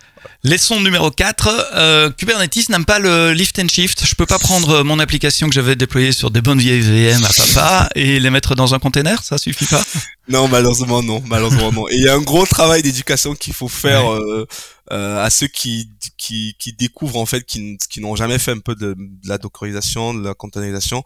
[0.44, 4.06] Leçon numéro 4, euh, Kubernetes n'aime pas le lift and shift.
[4.06, 7.30] Je peux pas prendre mon application que j'avais déployée sur des bonnes vieilles VM à
[7.34, 9.84] papa et les mettre dans un container, ça suffit pas
[10.30, 11.90] Non, malheureusement non, malheureusement non.
[11.90, 14.48] Et il y a un gros travail d'éducation qu'il faut faire euh,
[14.92, 18.60] euh, à ceux qui, qui qui découvrent en fait, qui, qui n'ont jamais fait un
[18.60, 21.04] peu de, de la dockerisation, de la containerisation,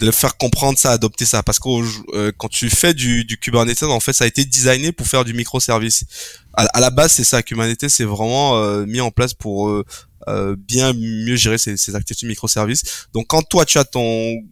[0.00, 1.68] de faire comprendre ça, adopter ça, parce que
[2.16, 5.24] euh, quand tu fais du, du Kubernetes, en fait, ça a été designé pour faire
[5.24, 6.04] du microservice.
[6.52, 9.84] À, à la base, c'est ça, Kubernetes, c'est vraiment euh, mis en place pour euh,
[10.26, 13.06] euh, bien mieux gérer ces, ces activités microservices.
[13.14, 14.42] Donc, quand toi tu as ton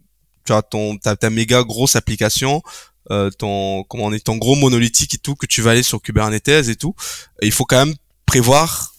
[0.45, 2.61] tu as ton ta, ta méga grosse application
[3.11, 6.01] euh, ton comment on est ton gros monolithique et tout que tu vas aller sur
[6.01, 6.95] Kubernetes et tout.
[7.41, 8.93] Il faut quand même prévoir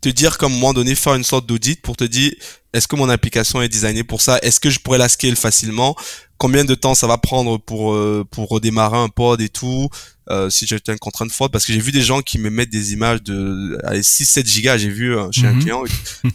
[0.00, 2.32] te dire qu'à un moment donné faire une sorte d'audit pour te dire
[2.72, 4.38] est-ce que mon application est designée pour ça?
[4.42, 5.94] Est-ce que je pourrais la scale facilement?
[6.38, 9.90] Combien de temps ça va prendre pour euh, pour redémarrer un pod et tout
[10.30, 11.52] euh, si j'ai une contrainte forte?
[11.52, 14.46] Parce que j'ai vu des gens qui me mettent des images de allez, 6 7
[14.46, 15.60] gigas j'ai vu euh, chez un Mhm.
[15.60, 15.82] client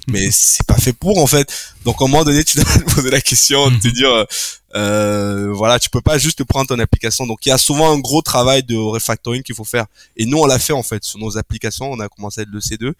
[0.08, 1.50] mais c'est pas fait pour en fait.
[1.86, 4.26] Donc à un moment donné tu dois te poser la question te dire
[4.76, 7.26] euh, voilà, tu peux pas juste prendre ton application.
[7.26, 9.86] Donc il y a souvent un gros travail de refactoring qu'il faut faire.
[10.18, 11.92] Et nous on l'a fait en fait sur nos applications.
[11.92, 12.94] On a commencé avec le C2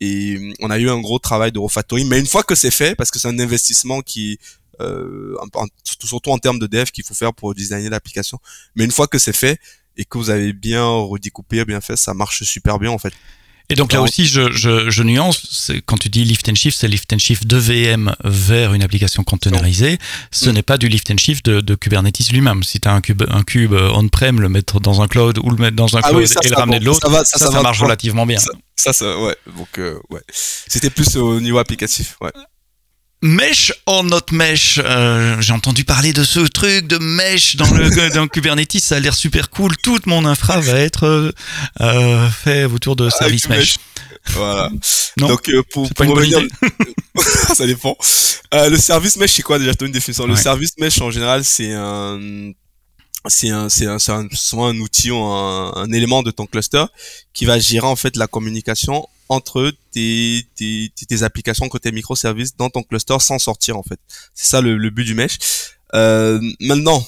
[0.00, 2.06] et on a eu un gros travail de refactoring.
[2.08, 4.38] Mais une fois que c'est fait, parce que c'est un investissement qui
[4.80, 5.36] euh,
[5.84, 8.38] surtout en termes de dev qu'il faut faire pour designer l'application.
[8.74, 9.58] Mais une fois que c'est fait
[9.96, 13.14] et que vous avez bien redécoupé, bien fait, ça marche super bien en fait.
[13.70, 16.88] Et donc là aussi, je, je, je nuance, quand tu dis lift and shift, c'est
[16.88, 19.98] lift and shift de VM vers une application containerisée.
[20.30, 20.52] Ce mm.
[20.52, 22.62] n'est pas du lift and shift de, de Kubernetes lui-même.
[22.62, 25.56] Si tu as un cube, un cube on-prem, le mettre dans un cloud ou le
[25.56, 28.26] mettre dans un ah cloud et le ramener de l'autre, ça, ça, ça, marche relativement
[28.26, 28.38] bien.
[28.76, 29.36] Ça, ça, ouais.
[29.56, 30.20] Donc, euh, ouais.
[30.28, 32.32] C'était plus au niveau applicatif, ouais.
[33.24, 38.10] Mesh or not mesh euh, J'ai entendu parler de ce truc de mesh dans le
[38.14, 39.74] dans Kubernetes, ça a l'air super cool.
[39.78, 41.32] Toute mon infra va être euh,
[41.80, 43.76] euh fait autour de service mesh.
[44.26, 44.70] Voilà.
[45.16, 46.38] Donc euh, pour, pour revenir,
[47.54, 47.96] ça dépend.
[48.52, 49.72] Le service mesh c'est quoi déjà?
[49.80, 50.26] Une définition.
[50.26, 52.20] Le service mesh en général c'est un
[53.26, 56.84] c'est un, c'est un, un, un outil ou un, un, élément de ton cluster
[57.32, 62.70] qui va gérer en fait la communication entre tes, tes, tes applications côté microservices dans
[62.70, 63.98] ton cluster sans sortir en fait.
[64.34, 65.38] C'est ça le, but du mesh.
[65.94, 67.04] Euh, maintenant,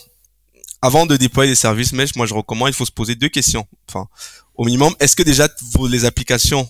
[0.82, 3.66] avant de déployer des services mesh, moi je recommande, il faut se poser deux questions.
[3.88, 4.08] Enfin,
[4.54, 6.68] au minimum, est-ce que déjà vos, les applications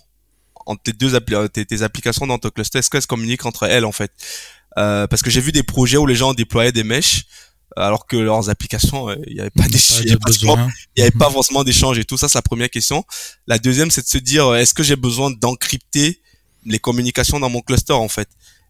[0.66, 3.84] entre tes deux tes, tes, applications dans ton cluster, est-ce qu'elles se communiquent entre elles
[3.84, 4.10] en fait?
[4.78, 7.24] Euh, Parce que j'ai vu des projets où les gens déployaient des meshs
[7.76, 11.64] alors que leurs applications, euh, il n'y avait pas d'échange, il n'y avait, pas forcément
[11.64, 13.04] d'échange et tout ça, c'est la première question.
[13.46, 16.20] La deuxième, c'est de se dire, est-ce que j'ai besoin d'encrypter
[16.64, 18.28] les communications dans mon cluster en fait?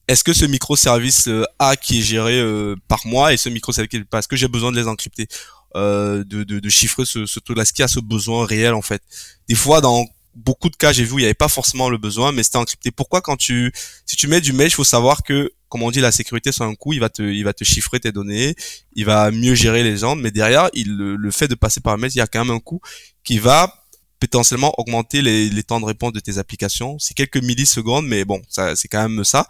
[0.08, 4.02] Est-ce que ce microservice euh, A qui est géré euh, par moi et ce microservice
[4.10, 5.28] pas, est-ce que j'ai besoin de les encrypter?
[5.74, 9.02] De, de, de, chiffrer ce, ce truc-là, ce qui a ce besoin réel en fait.
[9.46, 12.30] Des fois, dans beaucoup de cas, j'ai vu, il n'y avait pas forcément le besoin,
[12.30, 12.90] mais c'était encrypté.
[12.90, 13.72] Pourquoi quand tu,
[14.04, 16.62] si tu mets du mesh, il faut savoir que, comme on dit, la sécurité, c'est
[16.62, 18.54] un coup, il va te, il va te chiffrer tes données,
[18.94, 22.14] il va mieux gérer les gens, mais derrière, il, le, fait de passer par mesh,
[22.14, 22.80] il y a quand même un coût
[23.24, 23.72] qui va
[24.20, 26.98] potentiellement augmenter les, les temps de réponse de tes applications.
[26.98, 29.46] C'est quelques millisecondes, mais bon, ça, c'est quand même ça.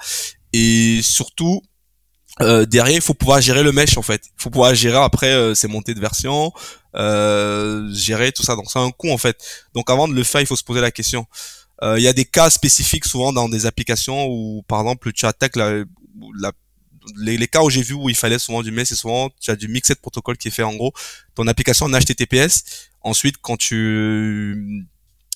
[0.53, 1.63] Et surtout,
[2.41, 4.23] euh, derrière, il faut pouvoir gérer le mesh en fait.
[4.27, 6.53] Il faut pouvoir gérer après euh, ces montées de version,
[6.95, 8.57] euh, gérer tout ça.
[8.57, 9.37] Donc c'est un coût en fait.
[9.75, 11.27] Donc avant de le faire, il faut se poser la question.
[11.83, 15.27] Euh, il y a des cas spécifiques souvent dans des applications où par exemple tu
[15.27, 15.85] attaques la,
[16.39, 16.53] la
[17.19, 19.53] les, les, cas où j'ai vu où il fallait souvent du mesh, c'est souvent tu
[19.53, 20.93] as du mixed protocol qui est fait en gros
[21.37, 22.65] ton application en HTTPS.
[23.03, 24.85] Ensuite, quand tu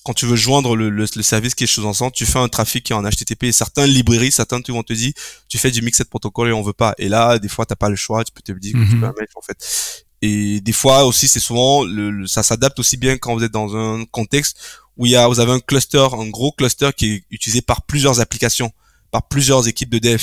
[0.03, 2.83] quand tu veux joindre le, le, service qui est chose ensemble, tu fais un trafic
[2.83, 3.43] qui est en HTTP.
[3.43, 5.13] Et certaines librairies, certains tu vont te dire,
[5.47, 6.95] tu fais du mixed protocol et on veut pas.
[6.97, 8.23] Et là, des fois, t'as pas le choix.
[8.23, 9.01] Tu peux te dire que tu mhm.
[9.01, 10.05] peux mettre en fait.
[10.23, 13.75] Et des fois aussi, c'est souvent, le, ça s'adapte aussi bien quand vous êtes dans
[13.75, 14.57] un contexte
[14.97, 17.83] où il y a, vous avez un cluster, un gros cluster qui est utilisé par
[17.83, 18.71] plusieurs applications,
[19.09, 20.21] par plusieurs équipes de dev.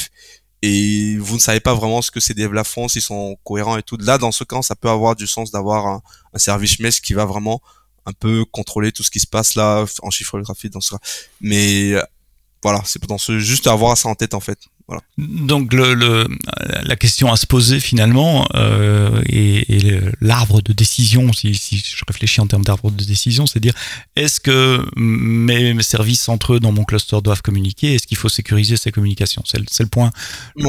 [0.62, 3.77] Et vous ne savez pas vraiment ce que ces devs là font, s'ils sont cohérents
[3.77, 3.97] et tout.
[4.01, 6.03] Là, dans ce cas, ça peut avoir du sens d'avoir un,
[6.37, 7.61] service mesh qui va vraiment
[8.07, 10.94] un peu contrôler tout ce qui se passe là en chiffrographie dans ce
[11.40, 12.03] mais euh,
[12.62, 15.03] voilà c'est dans ce juste avoir ça en tête en fait voilà.
[15.18, 16.27] Donc le,
[16.83, 22.40] la question à se poser finalement euh, et, l'arbre de décision, si, si, je réfléchis
[22.40, 23.74] en termes d'arbre de décision, c'est dire
[24.16, 27.96] est-ce que mes, services entre eux dans mon cluster doivent communiquer?
[27.96, 29.42] Est-ce qu'il faut sécuriser ces communications?
[29.44, 30.11] C'est le, point,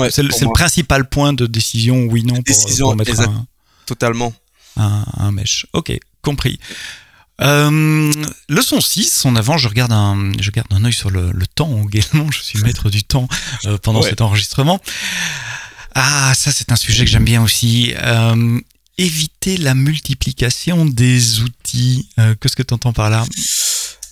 [0.10, 3.48] c'est le, principal point de décision oui non pour, mettre un,
[3.86, 4.34] totalement
[4.76, 5.66] un, un mesh.
[5.72, 6.60] Ok, compris.
[7.42, 8.12] Euh,
[8.50, 11.86] leçon 6, en avant, je regarde un, je garde un œil sur le, le, temps
[11.88, 13.28] également, je suis maître du temps
[13.66, 14.80] euh, pendant cet enregistrement.
[15.96, 17.94] Ah, ça c'est un sujet que j'aime bien aussi.
[17.98, 18.60] Euh,
[19.00, 22.10] éviter la multiplication des outils.
[22.20, 23.26] Euh, qu'est-ce que tu entends par là?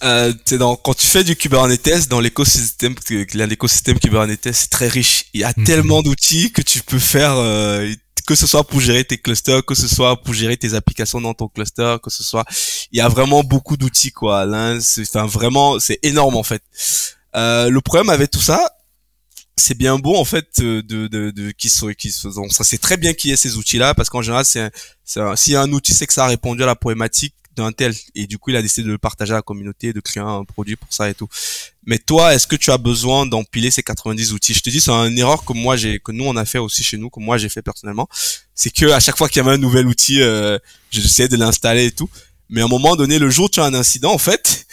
[0.04, 2.96] Euh, dans, quand tu fais du Kubernetes, dans l'écosystème,
[3.34, 5.26] l'écosystème Kubernetes, c'est très riche.
[5.34, 5.66] Il y a mhm.
[5.66, 7.94] tellement d'outils que tu peux faire, euh,
[8.28, 11.34] que ce soit pour gérer tes clusters, que ce soit pour gérer tes applications dans
[11.34, 12.46] ton cluster, que ce soit,
[12.92, 14.46] il y a vraiment beaucoup d'outils quoi.
[14.46, 16.62] Là, c'est enfin, vraiment, c'est énorme en fait.
[17.36, 18.70] Euh, le problème avec tout ça,
[19.56, 21.72] c'est bien beau en fait de de de, qui
[22.36, 24.70] donc ça c'est très bien qu'il y ait ces outils là parce qu'en général c'est
[25.20, 27.94] a un outil c'est que ça a répondu à la problématique d'un tel.
[28.16, 30.44] Et du coup il a décidé de le partager à la communauté de créer un
[30.44, 31.28] produit pour ça et tout.
[31.86, 34.54] Mais toi est-ce que tu as besoin d'empiler ces 90 outils?
[34.54, 36.84] Je te dis c'est une erreur que moi j'ai que nous on a fait aussi
[36.84, 38.08] chez nous que moi j'ai fait personnellement.
[38.56, 40.58] C'est que à chaque fois qu'il y avait un nouvel outil euh,
[40.92, 42.10] j'essayais de l'installer et tout.
[42.50, 44.66] Mais à un moment donné le jour où tu as un incident en fait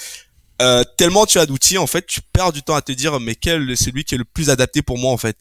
[0.63, 3.35] euh, tellement tu as d'outils en fait tu perds du temps à te dire mais
[3.35, 5.37] quel est celui qui est le plus adapté pour moi en fait?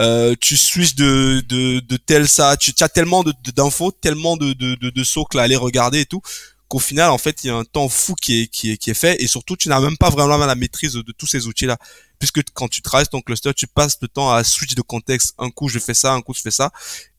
[0.00, 3.24] Euh, tu switches de, de, de tel ça, tu, as tellement
[3.56, 6.22] d'infos, tellement de, de, de, de socles à aller regarder et tout,
[6.68, 9.56] qu'au final, en fait, il y a un temps fou qui est, fait et surtout,
[9.56, 11.78] tu n'as même pas vraiment la maîtrise de, tous ces outils-là.
[12.18, 15.34] Puisque quand tu travailles ton cluster, tu passes le temps à switch de contexte.
[15.38, 16.70] Un coup, je fais ça, un coup, je fais ça.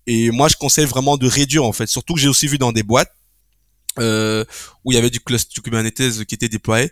[0.07, 1.87] Et moi, je conseille vraiment de réduire en fait.
[1.87, 3.11] Surtout que j'ai aussi vu dans des boîtes
[3.97, 4.45] euh,
[4.85, 6.91] où il y avait du cluster Kubernetes qui était déployé.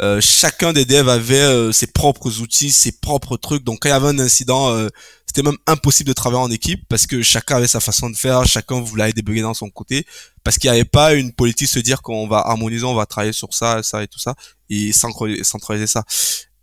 [0.00, 3.64] Euh, chacun des devs avait euh, ses propres outils, ses propres trucs.
[3.64, 4.88] Donc quand il y avait un incident, euh,
[5.26, 8.46] c'était même impossible de travailler en équipe parce que chacun avait sa façon de faire,
[8.46, 10.06] chacun voulait débugger dans son côté
[10.42, 13.32] parce qu'il n'y avait pas une politique se dire qu'on va harmoniser, on va travailler
[13.32, 14.34] sur ça, ça et tout ça
[14.70, 16.04] et centraliser ça.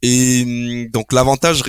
[0.01, 1.63] Et hum, donc l'avantage,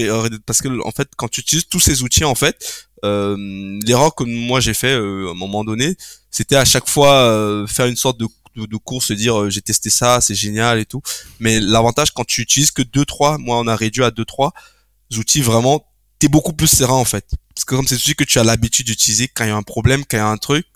[0.46, 4.24] parce que en fait, quand tu utilises tous ces outils, en fait, euh, l'erreur que
[4.24, 5.96] moi j'ai fait euh, à un moment donné,
[6.30, 8.26] c'était à chaque fois faire une sorte de,
[8.58, 11.02] de, de course, se dire j'ai testé ça, c'est génial et tout.
[11.40, 14.52] Mais l'avantage quand tu utilises que deux trois, moi on a réduit à deux trois
[15.16, 15.84] outils vraiment,
[16.18, 17.26] t'es beaucoup plus serein en fait.
[17.54, 19.62] Parce que comme c'est outils que tu as l'habitude d'utiliser, quand il y a un
[19.62, 20.66] problème, quand il y a un truc,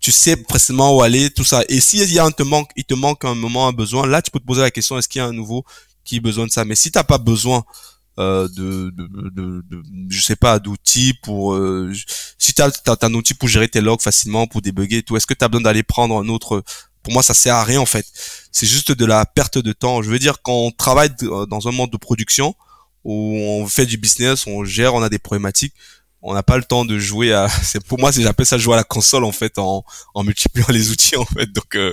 [0.00, 1.62] tu sais précisément où aller, tout ça.
[1.68, 4.20] Et s'il y a un te manque, il te manque un moment, un besoin, là
[4.22, 5.64] tu peux te poser la question est-ce qu'il y a un nouveau
[6.04, 6.64] qui a besoin de ça?
[6.64, 7.64] Mais si t'as pas besoin
[8.18, 11.90] euh, de, de, de, je sais pas d'outils pour euh,
[12.36, 15.26] si t'as as, un outil pour gérer tes logs facilement pour débugger et tout est-ce
[15.26, 16.62] que tu as besoin d'aller prendre un autre
[17.02, 18.06] pour moi ça sert à rien en fait.
[18.52, 20.02] C'est juste de la perte de temps.
[20.02, 21.10] Je veux dire quand on travaille
[21.48, 22.54] dans un monde de production
[23.04, 25.74] où on fait du business on gère on a des problématiques
[26.22, 28.76] on n'a pas le temps de jouer à c'est pour moi j'appelle ça jouer à
[28.76, 29.84] la console en fait en,
[30.14, 31.52] en multipliant les outils en fait.
[31.52, 31.92] Donc euh,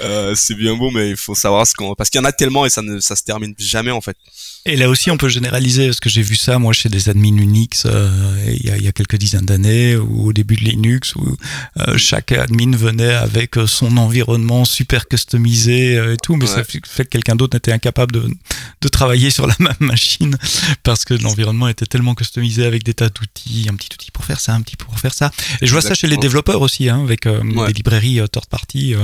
[0.00, 2.32] euh, c'est bien beau mais il faut savoir ce qu'on parce qu'il y en a
[2.32, 4.16] tellement et ça ne ça se termine jamais en fait
[4.64, 7.36] et là aussi, on peut généraliser, parce que j'ai vu ça, moi, chez des admins
[7.36, 10.60] Unix, euh, il, y a, il, y a, quelques dizaines d'années, ou au début de
[10.60, 11.36] Linux, où
[11.78, 17.04] euh, chaque admin venait avec son environnement super customisé et tout, mais ça fait que
[17.04, 18.28] quelqu'un d'autre n'était incapable de,
[18.80, 20.36] de travailler sur la même machine,
[20.84, 24.38] parce que l'environnement était tellement customisé avec des tas d'outils, un petit outil pour faire
[24.38, 25.32] ça, un petit pour faire ça.
[25.60, 28.94] Et je vois ça chez les développeurs aussi, hein, avec des librairies third party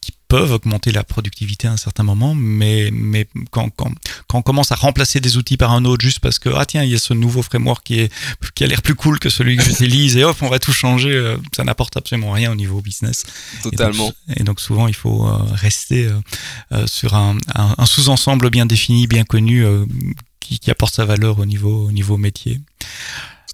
[0.00, 3.90] qui peuvent augmenter la productivité à un certain moment, mais, mais quand, quand,
[4.26, 6.84] quand on commence à remplacer des outils par un autre juste parce que, ah tiens,
[6.84, 8.12] il y a ce nouveau framework qui, est,
[8.54, 11.12] qui a l'air plus cool que celui que j'utilise, et hop, on va tout changer,
[11.12, 13.24] euh, ça n'apporte absolument rien au niveau business.
[13.62, 14.12] Totalement.
[14.36, 16.10] Et donc, souvent, il faut euh, rester
[16.72, 19.64] euh, sur un, un, sous-ensemble bien défini, bien connu,
[20.40, 22.60] qui, qui, apporte sa valeur au niveau, au niveau métier.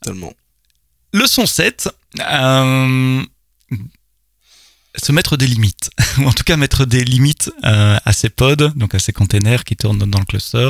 [0.00, 0.32] Totalement.
[1.12, 1.88] Leçon 7.
[2.20, 3.22] Euh,
[4.96, 8.72] se mettre des limites, ou en tout cas mettre des limites euh, à ces pods,
[8.76, 10.68] donc à ces containers qui tournent dans le cluster.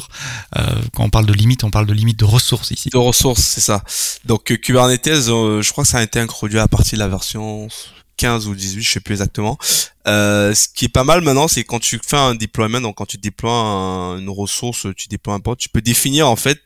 [0.57, 0.63] Euh,
[0.95, 2.91] quand on parle de limites, on parle de limites de ressources ici.
[2.91, 3.83] De ressources, c'est ça.
[4.25, 7.09] Donc euh, Kubernetes, euh, je crois que ça a été introduit à partir de la
[7.09, 7.69] version
[8.17, 9.59] 15 ou 18, je sais plus exactement.
[10.07, 13.07] Euh, ce qui est pas mal maintenant, c'est quand tu fais un deployment, donc quand
[13.07, 16.61] tu déploies une ressource, tu déploies un pod, tu peux définir en fait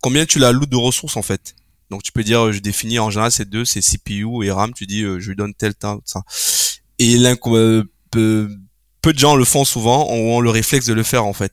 [0.00, 1.54] combien tu l'alloutes de ressources en fait.
[1.90, 4.72] Donc tu peux dire, euh, je définis en général ces deux, c'est CPU et RAM.
[4.74, 6.22] Tu dis, euh, je lui donne tel temps, ça.
[6.98, 8.48] Et euh, peu,
[9.02, 11.52] peu de gens le font souvent, ont le réflexe de le faire en fait.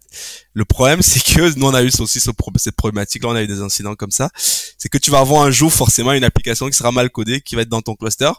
[0.54, 3.62] Le problème, c'est que nous on a eu aussi cette problématique-là, on a eu des
[3.62, 4.30] incidents comme ça.
[4.36, 7.56] C'est que tu vas avoir un jour forcément une application qui sera mal codée, qui
[7.56, 8.32] va être dans ton cluster.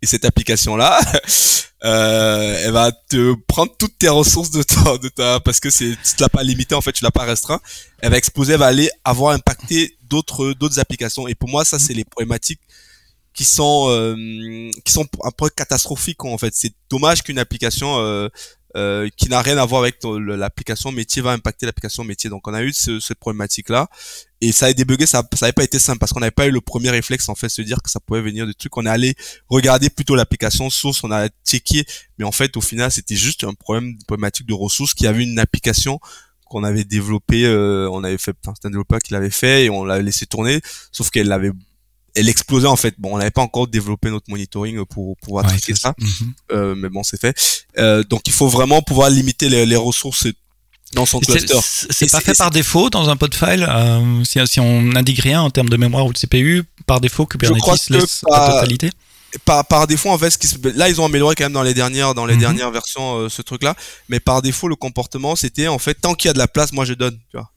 [0.00, 1.00] Et cette application-là,
[1.84, 5.96] euh, elle va te prendre toutes tes ressources de ta, de ta parce que c'est
[6.02, 7.60] tu l'as pas limité en fait, tu l'as pas restreint.
[8.00, 11.28] Elle va exploser, elle va aller avoir impacté d'autres d'autres applications.
[11.28, 12.60] Et pour moi, ça c'est les problématiques
[13.38, 14.16] qui sont euh,
[14.84, 16.52] qui sont un peu catastrophiques en fait.
[16.56, 18.28] C'est dommage qu'une application euh,
[18.76, 22.30] euh, qui n'a rien à voir avec l'application métier va impacter l'application métier.
[22.30, 23.88] Donc on a eu ce, cette problématique là
[24.40, 26.50] et ça a débugué, ça ça n'avait pas été simple parce qu'on n'avait pas eu
[26.50, 28.76] le premier réflexe en fait se dire que ça pouvait venir de trucs.
[28.76, 29.14] On est allé
[29.48, 31.84] regarder plutôt l'application source, on a checké,
[32.18, 35.22] mais en fait au final c'était juste un problème une problématique de ressources qui avait
[35.22, 36.00] une application
[36.48, 39.70] qu'on avait développé, euh, on avait fait, enfin, c'était un développeur qui l'avait fait et
[39.70, 40.60] on l'a laissé tourner,
[40.92, 41.52] sauf qu'elle l'avait
[42.14, 42.94] elle explosait en fait.
[42.98, 46.34] Bon, on n'avait pas encore développé notre monitoring pour pouvoir traiter ça, mhm.
[46.52, 47.36] euh, mais bon, c'est fait.
[47.78, 50.26] Euh, donc, il faut vraiment pouvoir limiter les, les ressources
[50.94, 51.54] dans son cluster.
[51.62, 53.66] C'est pas fait par défaut dans un pod file.
[53.68, 57.26] Euh, si, si, on indique rien en termes de mémoire ou de CPU, par défaut,
[57.26, 58.90] Kubernetes laisse la totalité.
[59.44, 61.74] Par, par défaut, en fait, ce qui là, ils ont amélioré quand même dans les
[61.74, 62.40] dernières, dans les mhm.
[62.40, 63.74] dernières versions, euh, ce truc-là.
[64.08, 66.72] Mais par défaut, le comportement, c'était en fait, tant qu'il y a de la place,
[66.72, 67.18] moi je donne.
[67.30, 67.50] Tu vois.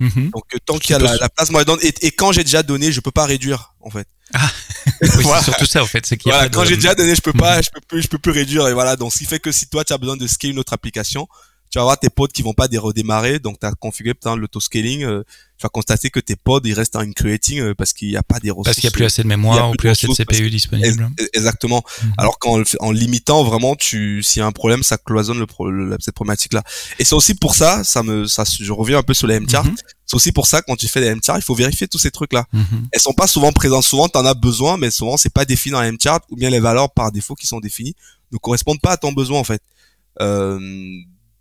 [0.00, 0.30] Mhm.
[0.30, 1.78] Donc euh, tant qu'il y a la, place, moi je donne.
[1.82, 4.06] Et, et, quand j'ai déjà donné, je peux pas réduire en fait.
[4.34, 4.50] Ah,
[5.02, 7.32] oui, c'est surtout ça en fait, c'est qu'il voilà, quand j'ai déjà donné, je peux
[7.32, 7.62] pas, mhm.
[7.62, 8.68] je peux plus, je peux plus réduire.
[8.68, 10.58] Et voilà, donc ce qui fait que si toi tu as besoin de scaler une
[10.58, 11.26] autre application,
[11.74, 15.02] tu vas avoir tes pods qui vont pas redémarrer, donc tu as configuré peut-être l'autoscaling,
[15.02, 15.24] euh,
[15.58, 18.22] tu vas constater que tes pods ils restent en increating euh, parce qu'il n'y a
[18.22, 18.66] pas des ressources.
[18.66, 21.10] Parce qu'il n'y a plus assez de mémoire ou plus, assez de CPU disponible.
[21.32, 21.82] Exactement.
[22.04, 22.12] Mhm.
[22.16, 26.14] Alors qu'en en limitant vraiment, tu s'il y a un problème, ça cloisonne le, cette
[26.14, 26.62] problématique là.
[27.00, 29.64] Et c'est aussi pour ça, ça me ça je reviens un peu sur les MTR.
[29.64, 29.74] Mhm.
[30.06, 32.34] C'est aussi pour ça quand tu fais des MTR, il faut vérifier tous ces trucs
[32.34, 32.46] là.
[32.52, 35.44] Mm Elles sont pas souvent présentes, souvent tu en as besoin, mais souvent c'est pas
[35.44, 37.96] défini dans les MTR ou bien les valeurs par défaut qui sont définies
[38.30, 39.60] ne correspondent pas à ton besoin en fait.
[40.20, 40.60] Euh,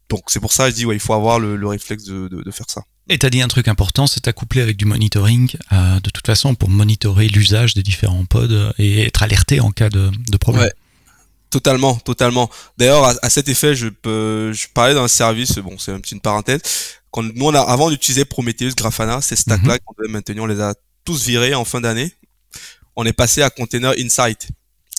[0.10, 2.42] donc c'est pour ça je dis ouais il faut avoir le, le réflexe de, de,
[2.44, 2.84] de, faire ça.
[3.10, 6.26] Et tu as dit un truc important, c'est couplé avec du monitoring, euh, de toute
[6.26, 10.66] façon, pour monitorer l'usage des différents pods et être alerté en cas de, de problème.
[10.66, 10.74] Ouais.
[11.54, 12.50] Totalement, totalement.
[12.80, 16.62] D'ailleurs, à, cet effet, je peux, je parlais d'un service, bon, c'est une petite parenthèse.
[17.12, 19.80] Quand nous, on a, avant d'utiliser Prometheus, Grafana, ces stacks-là mhm.
[19.86, 20.74] qu'on devait maintenir, on les a
[21.06, 22.12] tous virés en fin d'année.
[22.96, 24.48] On est passé à Container Insight.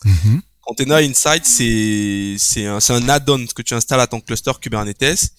[0.05, 0.43] Mhm.
[0.67, 5.33] Container Insight, c'est, c'est un, c'est un add-on que tu installes à ton cluster Kubernetes.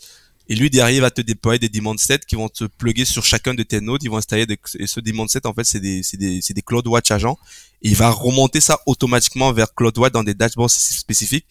[0.48, 3.26] Et lui derrière il va te déployer des daemon sets qui vont te plugger sur
[3.26, 4.04] chacun de tes nodes.
[4.04, 6.54] Ils vont installer des, et ce daemon set en fait c'est des c'est des c'est
[6.54, 7.38] des CloudWatch agents.
[7.82, 11.48] Et il va remonter ça automatiquement vers CloudWatch dans des dashboards spécifiques.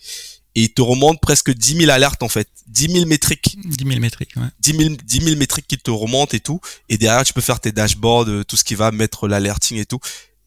[0.57, 2.49] Et il te remonte presque 10 000 alertes en fait.
[2.69, 3.59] 10 000 métriques.
[3.65, 4.47] 10 000 métriques ouais.
[4.61, 6.61] 10 000 10 000 métriques qui te remontent et tout.
[6.89, 9.87] Et derrière tu peux faire tes dashboards euh, tout ce qui va mettre l'alerting et
[9.87, 9.99] tout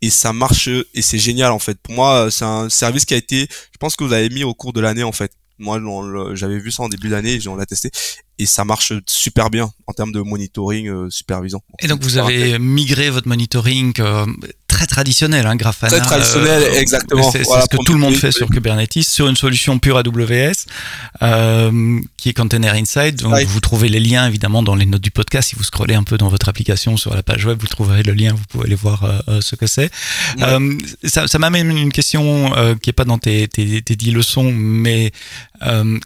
[0.01, 1.77] et ça marche et c'est génial en fait.
[1.81, 4.53] Pour moi c'est un service qui a été je pense que vous avez mis au
[4.53, 5.31] cours de l'année en fait.
[5.59, 5.81] Moi,
[6.35, 7.89] j'avais vu ça en début d'année, on l'a testé
[8.39, 11.61] et ça marche super bien en termes de monitoring, euh, supervision.
[11.79, 14.25] Et donc vous avez migré votre monitoring euh,
[14.67, 15.97] très traditionnel, hein, Grafana.
[15.97, 17.31] Très traditionnel, euh, exactement.
[17.31, 20.65] C'est ce que tout le monde fait sur Kubernetes, sur une solution pure AWS,
[21.23, 23.21] euh, qui est Container Inside.
[23.21, 25.49] Donc vous trouvez les liens évidemment dans les notes du podcast.
[25.49, 28.13] Si vous scrollez un peu dans votre application sur la page web, vous trouverez le
[28.13, 29.89] lien, vous pouvez aller voir ce que c'est.
[31.03, 35.11] ça, ça m'amène une question qui est pas dans tes, tes, tes 10 leçons, mais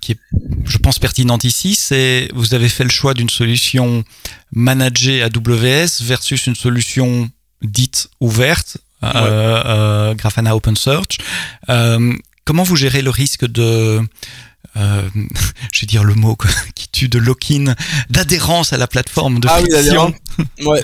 [0.02, 0.20] qui est,
[0.66, 1.76] je pense, pertinente ici.
[1.76, 4.04] C'est vous avez fait le choix d'une solution
[4.52, 7.30] managée AWS versus une solution
[7.62, 11.18] dite ouverte, euh, euh, Grafana Open Search.
[11.70, 12.14] Euh,
[12.46, 14.02] comment vous gérez le risque de
[14.78, 15.10] euh,
[15.72, 16.38] je vais dire le mot
[16.76, 17.76] qui tue de lock-in,
[18.10, 20.84] d'adhérence à la plateforme de ah oui, ouais.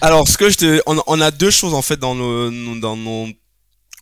[0.00, 2.96] Alors, ce que je te, on, on, a deux choses en fait dans nos, dans
[2.96, 3.28] nos,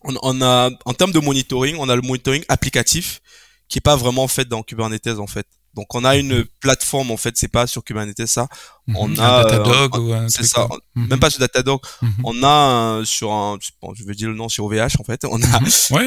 [0.03, 3.21] on, on, a en termes de monitoring, on a le monitoring applicatif
[3.69, 5.47] qui est pas vraiment fait dans Kubernetes en fait.
[5.75, 8.49] Donc on a une plateforme en fait, c'est pas sur Kubernetes ça.
[8.87, 8.97] Mhm.
[8.97, 11.19] On a Datadog ou un c'est ça, même mhm.
[11.19, 11.81] pas sur Datadog.
[12.03, 12.13] Mhm.
[12.25, 13.59] On a sur un,
[13.95, 15.25] je vais dire le nom sur OVH en fait.
[15.25, 15.61] On a,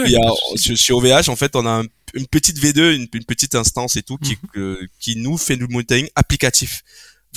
[0.06, 3.96] il y a sur, OVH en fait, on a une petite V2, une, petite instance
[3.96, 4.38] et tout qui
[5.00, 6.84] qui nous fait du monitoring applicatif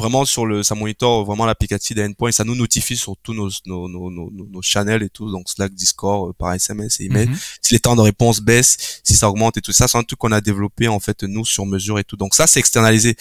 [0.01, 3.89] vraiment sur le, ça monitor vraiment l'applicatif d'endpoint, ça nous notifie sur tous nos, nos,
[3.89, 7.29] nos, nos, nos channels et tout, donc Slack, Discord, euh, par SMS et email.
[7.29, 7.39] Mhm.
[7.63, 10.19] Si les temps de réponse baissent, si ça augmente et tout ça, c'est un truc
[10.19, 12.17] qu'on a développé en fait nous sur mesure et tout.
[12.17, 13.17] Donc ça c'est externalisé.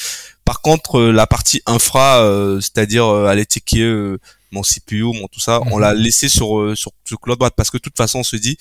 [0.45, 4.15] Par contre, euh, la partie infra, euh, c'est-à-dire aller checker
[4.51, 5.81] mon CPU, mon tout ça, on mhm.
[5.81, 8.57] l'a laissé sur sur, sur CloudWatch parce que de toute façon on se dit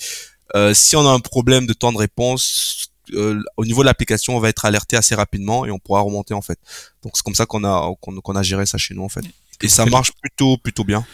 [0.73, 4.39] si on a un problème de temps de réponse, euh, au niveau de l'application, on
[4.39, 6.59] va être alerté assez rapidement et on pourra remonter en fait.
[7.03, 9.23] Donc c'est comme ça qu'on a qu'on a géré ça chez nous en fait.
[9.61, 11.05] Et ça marche plutôt plutôt bien.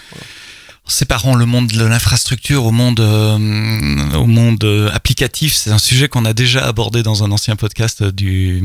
[0.87, 6.07] Séparons le monde de l'infrastructure au monde euh, au monde euh, applicatif, c'est un sujet
[6.07, 8.63] qu'on a déjà abordé dans un ancien podcast du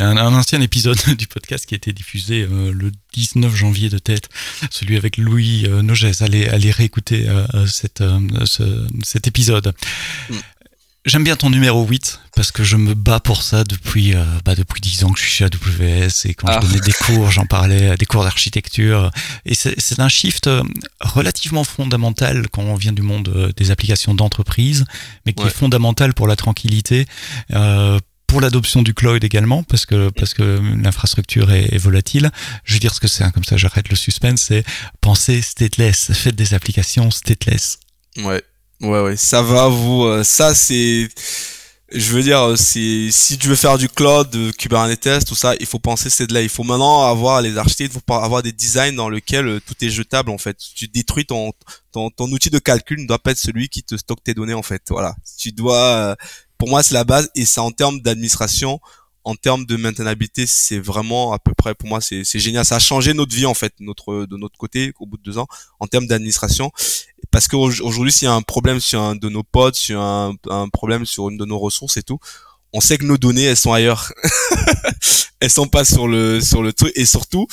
[0.00, 4.28] un, ancien épisode du podcast qui a été diffusé le 19 janvier de tête,
[4.70, 6.20] celui avec Louis Nogès.
[6.20, 7.26] Allez allez réécouter
[7.66, 8.04] cette,
[9.02, 9.72] cet épisode.
[11.06, 14.54] J'aime bien ton numéro 8 parce que je me bats pour ça depuis euh, bah,
[14.54, 16.60] depuis 10 ans que je suis chez AWS et quand je ah.
[16.60, 19.10] donnais des cours, j'en parlais, des cours d'architecture
[19.46, 20.62] et c'est un shift euh,
[21.00, 24.84] relativement fondamental quand on vient du monde euh, des applications d'entreprise,
[25.24, 27.06] mais qui est fondamental pour la tranquillité,
[27.52, 32.30] euh, pour l'adoption du cloud également parce que parce que l'infrastructure est, volatile.
[32.64, 34.64] Je veux dire ce que c'est, hein, comme ça j'arrête le suspense, c'est
[35.00, 37.78] penser stateless, faites des applications stateless.
[38.18, 38.42] Ouais,
[38.80, 40.04] Ouais, ouais, ça va vous.
[40.04, 41.08] Euh, ça, c'est.
[41.92, 45.66] Je veux dire, c'est si tu veux faire du cloud, de Kubernetes, tout ça, il
[45.66, 46.40] faut penser c'est de là.
[46.40, 49.74] Il faut maintenant avoir les architectes, il faut avoir des designs dans lesquels euh, tout
[49.84, 50.56] est jetable en fait.
[50.76, 51.52] Tu détruis ton,
[51.90, 54.54] ton ton outil de calcul ne doit pas être celui qui te stocke tes données
[54.54, 54.82] en fait.
[54.88, 55.16] Voilà.
[55.36, 55.76] Tu dois.
[55.76, 56.14] Euh,
[56.58, 58.80] pour moi, c'est la base et ça en termes d'administration
[59.24, 62.64] en termes de maintenabilité, c'est vraiment à peu près pour moi c'est génial.
[62.64, 65.38] Ça a changé notre vie en fait, notre de notre côté au bout de deux
[65.38, 65.46] ans
[65.78, 66.70] en termes d'administration.
[67.30, 70.68] Parce qu'aujourd'hui, s'il y a un problème sur un de nos pods, sur un, un
[70.68, 72.18] problème sur une de nos ressources et tout,
[72.72, 74.12] on sait que nos données elles sont ailleurs.
[75.40, 77.46] elles sont pas sur le sur le truc et surtout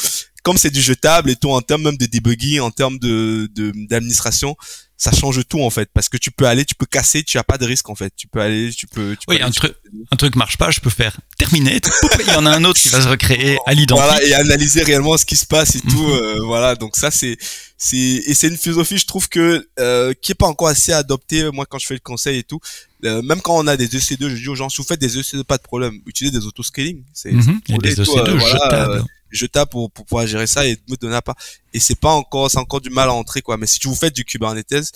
[0.44, 3.50] comme c'est du jetable et tout en termes même de debugging, en termes de
[3.90, 4.56] d'administration,
[4.98, 5.90] ça change tout en fait.
[5.94, 8.12] Parce que tu peux aller tu peux casser tu as pas de risque en fait.
[8.16, 9.76] Tu peux aller tu peux tu oui un truc
[10.12, 11.80] un truc marche pas je peux faire terminer.
[12.28, 14.04] Il y en a un autre qui va se recréer à l'identique.
[14.04, 16.14] voilà et analyser réellement ce qui se passe et tout mhm.
[16.14, 16.76] euh, voilà.
[16.76, 17.38] Donc ça c'est
[17.78, 21.50] c'est et c'est une philosophie je trouve que euh, qui est pas encore assez adoptée
[21.52, 22.60] moi quand je fais le conseil et tout.
[23.06, 25.20] Euh, même quand on a des EC2 je dis aux gens si vous faites des
[25.20, 26.02] EC2 pas de problème.
[26.08, 27.04] Utilisez des autoscaling.
[27.14, 31.20] C'est mm des EC2 jetables je tape pour, pour pouvoir gérer ça et me donner
[31.24, 31.36] pas.
[31.74, 33.58] Et c'est pas encore, c'est encore du mal à entrer, quoi.
[33.58, 34.92] Mais si tu vous faites du Kubernetes,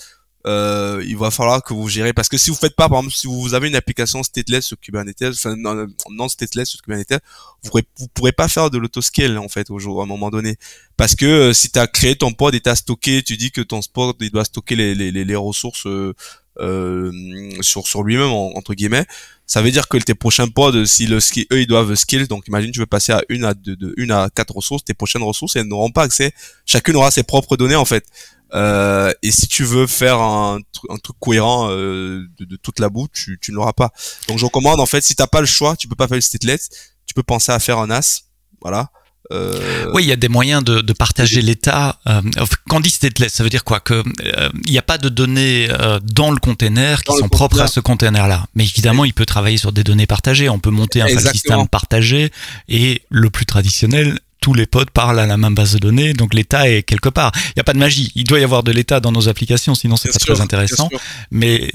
[0.46, 3.14] euh, il va falloir que vous gérez parce que si vous faites pas par exemple
[3.14, 7.20] si vous avez une application stateless sur Kubernetes enfin non, non stateless sur Kubernetes
[7.62, 10.30] vous pourrez vous pourrez pas faire de l'autoscale en fait au jour à un moment
[10.30, 10.56] donné
[10.96, 13.52] parce que euh, si tu as créé ton pod et tu as stocké tu dis
[13.52, 16.12] que ton pod il doit stocker les les, les, ressources euh,
[16.58, 17.12] euh,
[17.60, 19.06] sur sur lui-même entre guillemets
[19.52, 22.48] ça veut dire que tes prochains pods si le ski eux ils doivent scale donc
[22.48, 25.22] imagine tu veux passer à une à deux, de une à quatre ressources tes prochaines
[25.22, 26.32] ressources elles n'auront pas accès
[26.64, 28.06] chacune aura ses propres données en fait
[28.54, 33.08] euh, et si tu veux faire un, un truc cohérent euh, de, toute la boue,
[33.10, 33.92] tu, tu ne l'auras pas.
[34.28, 36.20] Donc je recommande en fait, si t'as pas le choix, tu peux pas faire le
[36.20, 36.68] stateless,
[37.06, 38.24] tu peux penser à faire un as,
[38.60, 38.90] voilà.
[39.32, 39.90] Euh...
[39.94, 41.98] Oui, il y a des moyens de, de partager l'état.
[42.06, 42.20] Euh,
[42.68, 45.68] quand dit stateless, ça veut dire quoi Que euh, il n'y a pas de données
[45.70, 48.46] euh, dans le container qui sont propres à ce container-là.
[48.54, 50.48] Mais évidemment, il peut travailler sur des données partagées.
[50.48, 52.30] On peut monter un file system partagé
[52.68, 56.34] et le plus traditionnel, tous les pods parlent à la même base de données, donc
[56.34, 57.32] l'état est quelque part.
[57.46, 58.12] Il n'y a pas de magie.
[58.16, 60.90] Il doit y avoir de l'état dans nos applications, sinon c'est pas très intéressant.
[61.30, 61.70] Mais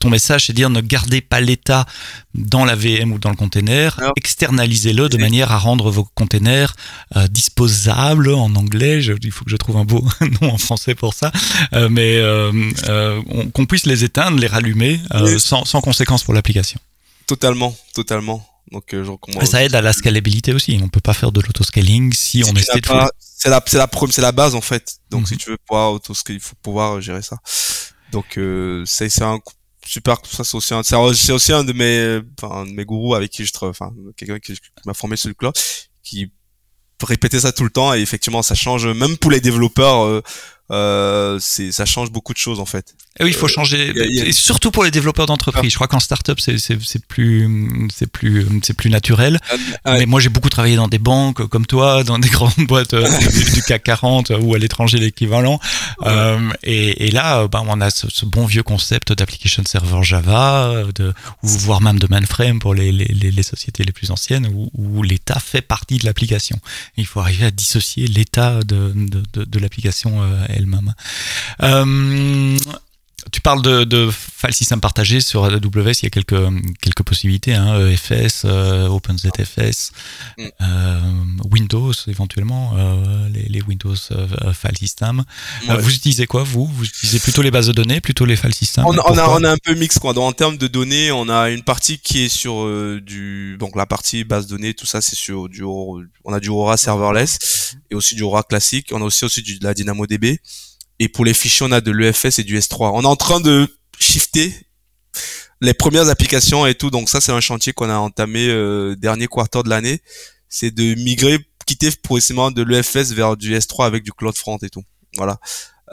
[0.00, 1.84] ton message, c'est dire ne gardez pas l'état
[2.34, 6.74] dans la VM ou dans le container, externalisez-le de manière à rendre vos containers
[7.16, 9.02] euh, disposables en anglais.
[9.02, 10.06] il faut que je trouve un beau
[10.40, 11.32] nom en français pour ça,
[11.72, 12.52] euh, mais euh,
[12.88, 13.20] euh
[13.52, 16.78] qu'on puisse les éteindre, les rallumer euh, sans, sans conséquence pour l'application.
[17.26, 18.46] Totalement, totalement.
[18.72, 19.44] Donc euh, je recommande.
[19.44, 20.78] ça aide à la scalabilité aussi.
[20.82, 22.96] On peut pas faire de l'autoscaling si, on est stateful.
[23.18, 24.96] C'est la c'est la c'est la base en fait.
[25.10, 25.26] Donc mhm.
[25.26, 27.38] si tu veux pouvoir autoscaler, il faut pouvoir gérer ça.
[28.12, 29.38] Donc euh, c'est c'est un
[29.86, 33.30] super ça c'est aussi un c'est aussi un de mes enfin de mes gourous avec
[33.30, 35.54] qui je enfin quelqu'un qui, m'a formé sur le cloud
[36.02, 36.32] qui
[37.02, 40.22] répétait ça tout le temps et effectivement ça change même pour les développeurs euh,
[40.72, 42.94] euh, c'est ça change beaucoup de choses en fait.
[43.18, 45.70] Et oui, il faut euh, changer, et surtout pour les développeurs d'entreprise.
[45.70, 49.38] Je crois qu'en startup c'est plus c'est plus c'est plus naturel.
[49.84, 52.94] Ah, Mais moi j'ai beaucoup travaillé dans des banques comme toi, dans des grandes boîtes
[52.94, 53.08] euh,
[53.54, 55.60] du, CAC 40 ou à l'étranger l'équivalent.
[56.02, 60.82] Euh, et, et, là, ben, on a ce, ce bon vieux concept d'application server Java,
[60.94, 64.70] de ou voire même de mainframe pour les les, les, sociétés les plus anciennes où,
[64.74, 66.58] où l'état fait partie de l'application.
[66.96, 70.20] Il faut arriver à dissocier l'état de de, de, de l'application
[70.56, 70.92] elle-même.
[71.62, 72.58] Euh,
[73.32, 75.58] tu parles de, de file system partagé sur AWS,
[76.02, 76.36] il y a quelques,
[76.80, 79.92] quelques possibilités, hein, EFS, euh, OpenZFS,
[80.38, 80.46] mm.
[80.60, 81.00] euh,
[81.50, 85.24] Windows éventuellement, euh, les, les, Windows euh, file system.
[85.68, 86.66] Euh, vous utilisez quoi vous?
[86.66, 88.84] Vous utilisez plutôt les bases de données, plutôt les file systems?
[88.86, 90.12] On, on, a, on a un peu mix quoi.
[90.12, 93.74] Donc, en termes de données, on a une partie qui est sur euh, du donc
[93.76, 97.76] la partie base de données, tout ça c'est sur du on a du Aura serverless
[97.90, 98.90] et aussi du Aura classique.
[98.92, 100.38] On a aussi aussi du, de la DynamoDB.
[100.98, 102.90] Et pour les fichiers, on a de l'EFS et du S3.
[102.94, 103.68] On est en train de
[103.98, 104.52] shifter
[105.60, 106.90] les premières applications et tout.
[106.90, 110.00] Donc ça, c'est un chantier qu'on a entamé euh, dernier quarter de l'année.
[110.48, 114.84] C'est de migrer, quitter progressivement de l'EFS vers du S3 avec du CloudFront et tout.
[115.16, 115.38] Voilà.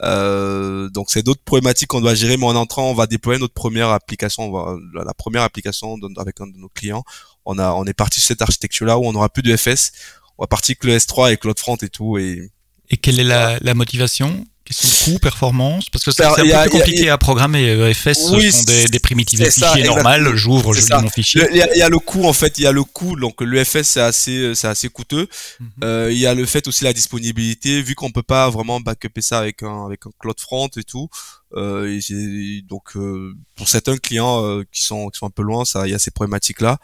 [0.02, 3.54] Euh, donc c'est d'autres problématiques qu'on doit gérer, mais en entrant, on va déployer notre
[3.54, 7.04] première application, on va, la première application avec un de nos clients.
[7.44, 9.92] On a, on est parti sur cette architecture-là où on aura plus de FS.
[10.38, 12.18] On va partir que le S3 et CloudFront et tout.
[12.18, 12.50] Et,
[12.90, 14.44] et quelle est la, la motivation?
[14.64, 15.90] Question de coût, performance?
[15.90, 17.66] Parce que c'est un peu plus compliqué à programmer.
[17.90, 20.34] EFS sont des, des primitives de fichiers normales.
[20.34, 21.46] J'ouvre, je lis mon fichier.
[21.50, 22.58] Il y, a le coût, en fait.
[22.58, 23.16] Il y a le coût.
[23.16, 25.28] Donc, l'EFS, c'est assez, c'est assez coûteux.
[25.60, 25.68] Mhm.
[25.84, 27.82] euh, il y a le fait aussi la disponibilité.
[27.82, 31.08] Vu qu'on peut pas vraiment backuper ça avec un, avec un CloudFront et tout.
[31.56, 35.64] Euh, et donc, euh, pour certains clients euh, qui sont, qui sont un peu loin,
[35.64, 36.78] ça, il y a ces problématiques-là.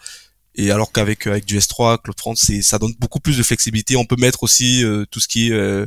[0.57, 3.97] Et alors qu'avec avec du S3, CloudFront, c'est ça donne beaucoup plus de flexibilité.
[3.97, 5.87] On peut mettre aussi tout ce qui est euh,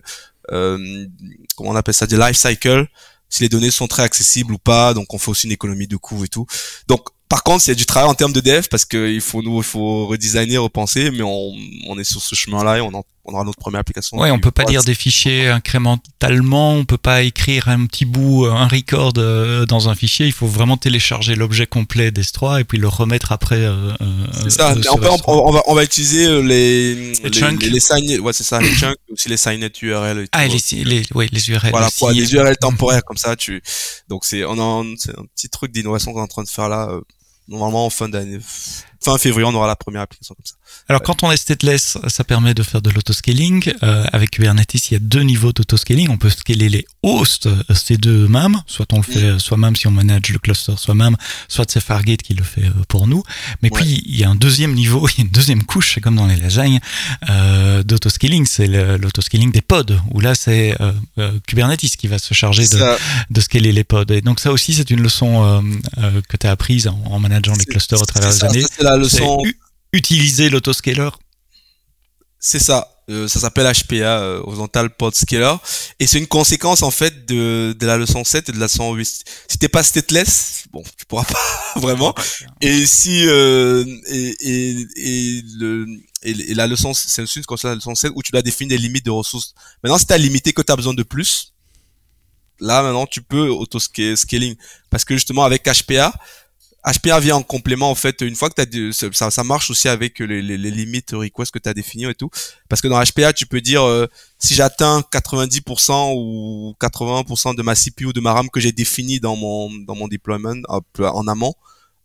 [0.49, 2.87] comment on appelle ça, des life cycle,
[3.29, 4.93] si les données sont très accessibles ou pas.
[4.93, 6.45] Donc on fait aussi une économie de coûts et tout.
[6.87, 9.41] Donc par contre, il y a du travail en termes de dev parce qu'il faut
[9.41, 11.51] nous, il faut redesigner, repenser, mais on,
[11.87, 12.91] on est sur ce chemin-là et on,
[13.25, 14.17] on aura notre première application.
[14.17, 18.45] Ouais, on peut pas lire des fichiers incrémentalement, on peut pas écrire un petit bout,
[18.45, 20.25] un record euh, dans un fichier.
[20.25, 23.55] Il faut vraiment télécharger l'objet complet d'S3 et puis le remettre après.
[23.55, 24.75] Euh, euh c'est ça.
[24.91, 28.43] on, on, va, on va utiliser euh, les les, les, les, les sign, ouais c'est
[28.43, 30.27] ça, les chunks, aussi les signet URL.
[30.33, 31.71] ah, les, les, ouais, les URL.
[31.71, 33.61] Voilà, pour les URL temporaires comme ça, tu.
[34.09, 36.67] Donc c'est, on a, c'est un petit truc d'innovation qu'on est en train de faire
[36.67, 36.89] là
[37.47, 38.39] normalement en fin d'année,
[39.03, 40.55] fin février, on aura la première application comme ça.
[40.89, 43.71] Alors quand on est stateless, ça permet de faire de l'autoscaling.
[43.83, 46.09] Euh, avec Kubernetes, il y a deux niveaux d'autoscaling.
[46.09, 49.87] On peut scaler les hosts euh, ces deux mêmes, soit on le fait soi-même si
[49.87, 51.15] on manage le cluster soi-même,
[51.47, 53.23] soit c'est Fargate qui le fait euh, pour nous.
[53.61, 56.01] Mais puis il y a un deuxième niveau, il y a une deuxième couche, c'est
[56.01, 56.79] comme dans les lasagnes
[57.29, 62.33] euh, d'autoscaling, c'est l'autoscaling des pods, où là c'est euh, euh, Kubernetes qui va se
[62.33, 62.79] charger de,
[63.29, 64.05] de, scaler les pods.
[64.09, 65.63] Et donc ça aussi c'est une leçon
[66.29, 68.65] que tu as apprise en, en manageant les clusters au travers des années.
[68.97, 69.37] La leçon
[69.91, 71.09] utiliser l'autoscaler
[72.45, 72.89] c'est ça.
[73.09, 75.55] Euh, ça s'appelle HPA, euh, Horizontal Pod Scaler,
[75.99, 78.93] et c'est une conséquence en fait de, de la leçon 7 et de la leçon
[78.93, 79.23] 8.
[79.47, 81.39] Si t'es pas stateless, bon, tu pourras pas
[81.79, 82.13] vraiment.
[82.59, 85.85] Et si euh, et, et, et, le,
[86.23, 89.05] et, la leçon, c'est une comme la leçon 7 où tu dois définir des limites
[89.05, 89.53] de ressources.
[89.81, 91.53] Maintenant, si t'as limité que t'as besoin de plus,
[92.59, 94.55] là maintenant tu peux auto-scaling
[94.89, 96.13] parce que justement avec HPA,
[96.85, 100.19] HPA vient en complément en fait une fois que tu as ça, marche aussi avec
[100.19, 102.29] les, les, les limites request que tu as définies et tout.
[102.67, 104.07] Parce que dans HPA tu peux dire euh,
[104.37, 109.19] si j'atteins 90% ou 80% de ma CPU ou de ma RAM que j'ai défini
[109.19, 110.61] dans mon dans mon deployment
[110.99, 111.53] en amont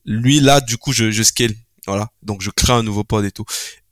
[0.05, 1.55] lui là du coup je, je scale
[1.89, 2.11] voilà.
[2.23, 3.45] Donc je crée un nouveau pod et tout.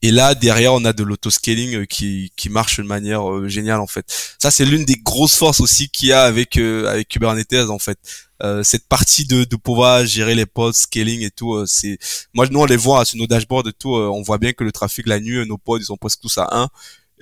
[0.03, 3.81] Et là derrière on a de l'autoscaling euh, qui qui marche de manière euh, géniale
[3.81, 4.07] en fait.
[4.39, 7.99] Ça c'est l'une des grosses forces aussi qu'il y a avec avec Kubernetes en fait.
[8.43, 11.99] Euh, cette partie de, de pouvoir gérer les pods, scaling et tout, euh, c'est
[12.35, 14.63] moi nous on les voit sur nos dashboards et tout, euh, on voit bien que
[14.63, 16.69] le trafic la nuit, nos pods ils sont presque tous à 1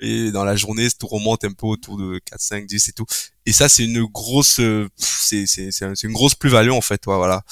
[0.01, 3.05] et dans la journée tout remonte un peu autour de 4 5 10 et tout.
[3.45, 4.59] Et ça c'est une grosse
[4.97, 7.43] c'est c'est c'est une grosse plus-value en fait, voilà.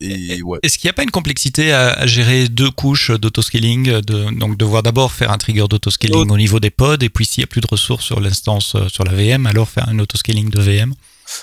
[0.00, 0.58] Et ouais.
[0.62, 4.82] Est-ce qu'il n'y a pas une complexité à, gérer deux couches d'autoscaling de, Donc devoir
[4.82, 7.60] d'abord faire un trigger d'autoscaling au niveau des pods et puis s'il n'y a plus
[7.60, 10.94] de ressources sur l'instance sur la VM, alors faire un autoscaling de VM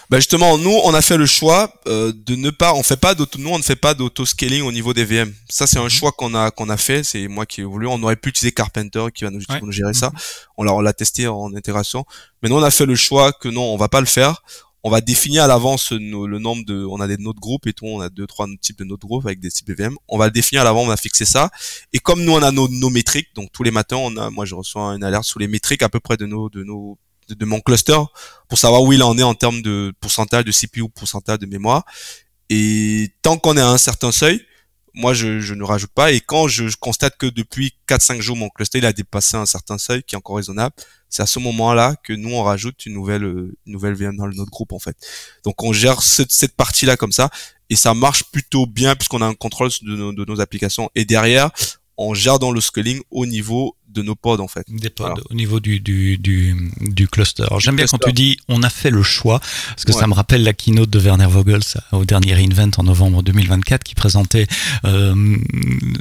[0.10, 3.16] bah justement, nous, on a fait le choix euh, de ne pas, on fait pas
[3.16, 5.34] d'auto, nous, on ne fait pas d'auto-scaling au niveau des VM.
[5.50, 5.90] Ça, c'est un mhm.
[5.90, 7.04] choix qu'on a qu'on a fait.
[7.04, 7.88] C'est moi qui ai voulu.
[7.88, 10.08] On aurait pu utiliser Carpenter qui va nous, nous gérer ça.
[10.08, 10.20] Mhm.
[10.58, 12.06] On l'a on l'a testé en intégration.
[12.42, 14.42] Mais nous, on a fait le choix que non, on va pas le faire.
[14.88, 17.88] On va définir à l'avance le nombre de, on a des notes groupes et tout,
[17.88, 19.96] on a deux trois types de notes groupes avec des types VM.
[20.08, 21.50] On va le définir à l'avant, on va fixer ça.
[21.92, 24.54] Et comme nous on a nos, métriques, donc tous les matins, on a, moi je
[24.54, 27.62] reçois une alerte sur les métriques à peu près de nos de nos de, mon
[27.62, 27.98] cluster
[28.48, 31.84] pour savoir où il en est en termes de pourcentage de CPU, pourcentage de mémoire.
[32.52, 34.40] Et tant qu'on est à un certain seuil,
[34.96, 36.12] moi je, ne rajoute pas.
[36.12, 39.78] Et quand je, constate que depuis 4-5 jours mon cluster il a dépassé un certain
[39.78, 40.74] seuil qui est encore raisonnable,
[41.10, 44.52] c'est à ce moment-là que nous on rajoute une nouvelle une nouvelle VM dans notre
[44.52, 44.98] groupe en fait.
[45.44, 47.30] Donc on gère cette, cette partie-là comme ça
[47.70, 50.90] et ça marche plutôt bien puisqu'on a un contrôle de nos, de nos applications.
[50.96, 51.52] Et derrière,
[51.98, 54.66] on gère dans le scaling au niveau de nos pods en fait.
[54.70, 57.46] Des pods au niveau du, du, du, du cluster.
[57.60, 59.40] J'aime bien quand tu dis on a fait le choix,
[59.70, 63.24] parce que ça me rappelle la keynote de Werner Vogels au dernier Invent en novembre
[63.24, 64.48] 2024 qui présentait
[64.86, 65.38] euh,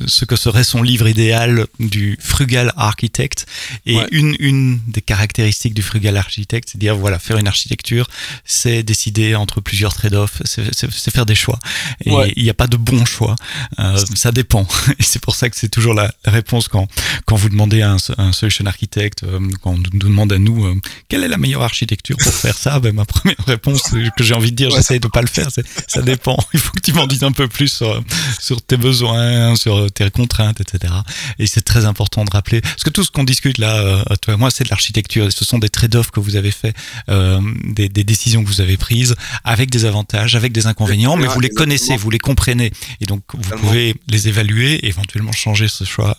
[0.07, 3.47] ce que serait son livre idéal du frugal architecte.
[3.87, 8.09] Et une, une des caractéristiques du frugal architecte, c'est dire voilà, faire une architecture,
[8.45, 11.59] c'est décider entre plusieurs trade-offs, c'est faire des choix.
[12.05, 13.37] Et il n'y a pas de bon choix,
[13.79, 14.67] euh, ça dépend.
[14.99, 16.89] Et c'est pour ça que c'est toujours la réponse quand,
[17.27, 20.75] quand vous demandez un, un solution architect, euh, quand on nous demande à nous euh,
[21.09, 23.83] quelle est la meilleure architecture pour faire ça, ben, ma première réponse
[24.17, 25.49] que j'ai envie de dire, j'essaye de pas le faire,
[25.87, 26.37] ça dépend.
[26.55, 28.03] Il faut que tu m'en dises un peu plus sur,
[28.39, 30.93] sur tes besoins, sur tes contraintes, etc.
[31.39, 34.35] Et c'est très important de rappeler, parce que tout ce qu'on discute là, euh, toi
[34.35, 35.33] et moi, c'est de l'architecture.
[35.33, 36.75] Ce sont des trade-offs que vous avez fait,
[37.09, 39.15] des, des, décisions que vous avez prises,
[39.45, 43.23] avec des avantages, avec des inconvénients, mais vous les connaissez, vous les comprenez, et donc
[43.33, 46.17] vous pouvez les évaluer, et éventuellement changer ce choix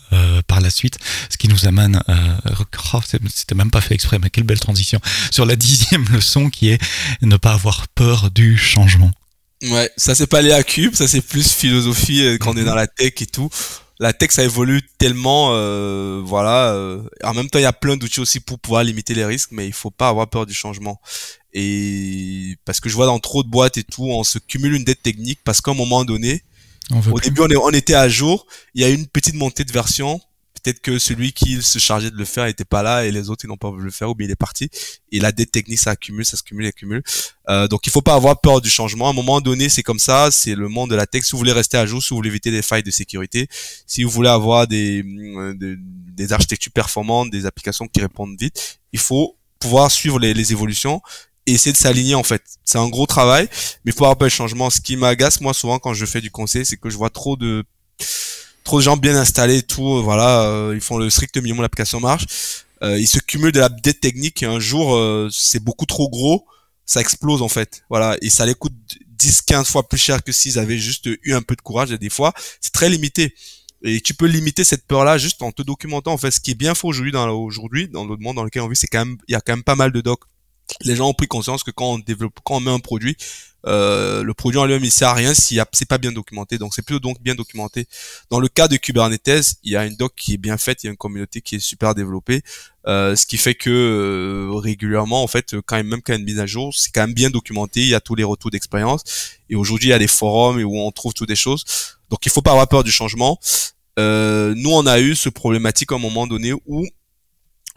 [0.48, 0.98] par la suite,
[1.30, 2.54] ce qui nous nous amène, euh,
[2.94, 3.00] oh,
[3.34, 5.00] c'était même pas fait exprès, mais quelle belle transition,
[5.32, 6.82] sur la dixième leçon qui est
[7.22, 9.12] ne pas avoir peur du changement.
[9.64, 12.76] Ouais, ça c'est pas les cube, ça c'est plus philosophie euh, quand on est dans
[12.76, 13.50] la tech et tout.
[14.00, 16.74] La tech ça évolue tellement, euh, voilà.
[16.74, 19.52] Euh, en même temps, il y a plein d'outils aussi pour pouvoir limiter les risques,
[19.52, 21.00] mais il faut pas avoir peur du changement.
[21.54, 24.84] Et parce que je vois dans trop de boîtes et tout, on se cumule une
[24.84, 26.44] dette technique parce qu'à un moment donné,
[26.92, 30.20] au début on, on était à jour, il y a une petite montée de version,
[30.66, 33.46] peut-être que celui qui se chargeait de le faire n'était pas là et les autres
[33.46, 34.70] ils n'ont pas voulu le faire ou bien il est parti.
[35.12, 37.04] Et la dette technique ça accumule, ça se cumule, accumule.
[37.50, 39.08] Euh, donc il faut pas avoir peur du changement.
[39.08, 41.24] À un moment donné, c'est comme ça, c'est le monde de la tech.
[41.24, 43.48] Si vous voulez rester à jour, si vous voulez éviter des failles de sécurité,
[43.86, 49.00] si vous voulez avoir des, euh, des, architectures performantes, des applications qui répondent vite, il
[49.00, 51.00] faut pouvoir suivre les, les évolutions
[51.46, 52.42] et essayer de s'aligner en fait.
[52.64, 53.48] C'est un gros travail,
[53.84, 54.72] mais il faut avoir peur du changement.
[54.72, 57.36] Ce qui m'agace moi souvent quand je fais du conseil, c'est que je vois trop
[57.36, 57.64] de
[58.66, 62.02] trop de gens bien installés tout, euh, voilà, euh, ils font le strict minimum, l'application
[62.02, 62.26] marche.
[62.84, 65.00] Euh, ils se cumulent de la dette technique et un jour,
[65.32, 66.46] c'est beaucoup trop gros,
[66.86, 67.84] ça explose en fait.
[67.90, 68.74] Voilà, et ça les coûte
[69.08, 71.92] 10, 15 fois plus cher que s'ils avaient juste eu un peu de courage.
[71.94, 73.34] Et des fois, c'est très limité.
[73.84, 76.12] Et tu peux limiter cette peur-là juste en te documentant.
[76.12, 78.64] En fait, ce qui est bien faux aujourd'hui dans aujourd'hui dans le monde dans lequel
[78.64, 80.24] on vit, c'est quand même il y a quand même pas mal de docs.
[80.82, 83.18] Les gens ont pris conscience que quand on développe, quand on met un produit,
[83.68, 86.58] euh, le produit en lui-même il sert à rien si c'est pas bien documenté.
[86.58, 87.88] Donc c'est plutôt donc bien documenté.
[88.30, 90.88] Dans le cas de Kubernetes, il y a une doc qui est bien faite, il
[90.88, 92.42] y a une communauté qui est super développée,
[92.88, 96.18] euh, ce qui fait que euh, régulièrement en fait quand même même quand il y
[96.18, 97.82] a une mise à jour, c'est quand même bien documenté.
[97.82, 99.04] Il y a tous les retours d'expérience
[99.50, 101.64] et aujourd'hui il y a des forums où on trouve toutes des choses.
[102.10, 103.40] Donc il faut pas avoir peur du changement.
[103.98, 106.86] nous on a eu ce problématique à un moment donné où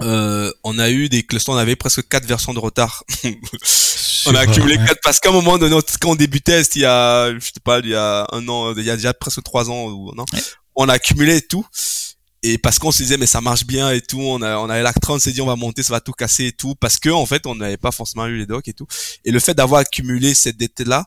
[0.01, 3.05] euh, on a eu des clusters, on avait presque quatre versions de retard.
[4.27, 7.35] on a accumulé quatre parce qu'à un moment donné, quand on débutait, il y a,
[7.35, 9.87] je sais pas, il y a un an, il y a déjà presque trois ans
[9.87, 10.25] ou non,
[10.77, 11.67] on a accumulé tout.
[12.45, 14.83] Et parce qu'on se disait mais ça marche bien et tout, on a on avait
[14.83, 17.09] l'acte on s'est dit on va monter, ça va tout casser et tout parce que
[17.09, 18.87] en fait on n'avait pas forcément eu les docs et tout.
[19.25, 21.05] Et le fait d'avoir accumulé cette dette là,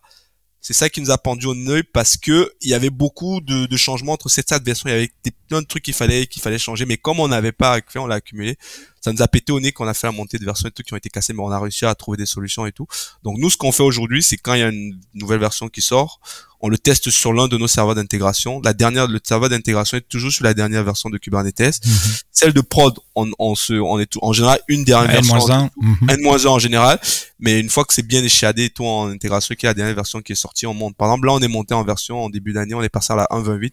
[0.60, 3.66] c'est ça qui nous a pendu au nœud parce que il y avait beaucoup de,
[3.66, 4.90] de changements entre cette quatre versions.
[4.90, 7.28] Il y avait des, plein de trucs qu'il fallait qu'il fallait changer, mais comme on
[7.28, 8.58] n'avait pas fait, on l'a accumulé.
[9.02, 10.82] Ça nous a pété au nez qu'on a fait la montée de versions et tout
[10.82, 12.88] qui ont été cassées, mais on a réussi à trouver des solutions et tout.
[13.24, 15.82] Donc nous, ce qu'on fait aujourd'hui, c'est quand il y a une nouvelle version qui
[15.82, 16.22] sort,
[16.62, 18.62] on le teste sur l'un de nos serveurs d'intégration.
[18.64, 21.82] La dernière, le serveur d'intégration est toujours sur la dernière version de Kubernetes.
[21.84, 21.94] Mhm.
[22.32, 25.70] Celle de prod, on, on se, on est tout, en général une dernière version.
[26.08, 26.14] N-1.
[26.22, 27.00] N-1 en général.
[27.40, 29.96] Mais une fois que c'est bien échadé et tout en intégration, qui est la dernière
[29.96, 30.96] version qui est sortie, on monte.
[30.96, 33.16] Par exemple, là, on est monté en version en début d'année, on est passé à
[33.16, 33.72] la 1.28,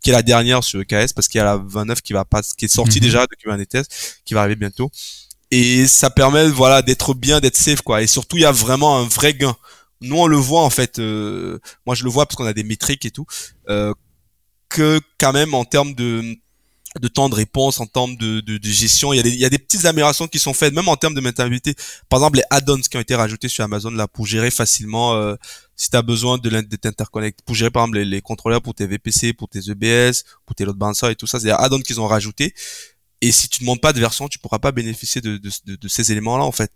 [0.00, 2.42] qui est la dernière sur EKS parce qu'il y a la 29 qui va pas,
[2.56, 3.04] qui est sortie mhm.
[3.04, 3.88] déjà de Kubernetes,
[4.24, 4.90] qui va arriver bientôt.
[5.50, 8.02] Et ça permet, voilà, d'être bien, d'être safe, quoi.
[8.02, 9.56] Et surtout, il y a vraiment un vrai gain
[10.00, 12.64] nous on le voit en fait euh, moi je le vois parce qu'on a des
[12.64, 13.26] métriques et tout
[13.68, 13.92] euh,
[14.68, 16.36] que quand même en termes de
[17.00, 19.38] de temps de réponse, en termes de, de, de gestion, il y, a des, il
[19.38, 21.76] y a des petites améliorations qui sont faites, même en termes de maintenabilité.
[22.08, 25.36] Par exemple, les add-ons qui ont été rajoutés sur Amazon là pour gérer facilement, euh,
[25.80, 29.32] si tu as besoin de, t'interconnecter, pour gérer par exemple les, contrôleurs pour tes VPC,
[29.32, 32.06] pour tes EBS, pour tes load balancers et tout ça, c'est des add-ons qu'ils ont
[32.06, 32.52] rajoutés.
[33.22, 36.44] Et si tu ne demandes pas de version, tu pourras pas bénéficier de ces éléments-là
[36.44, 36.70] en fait.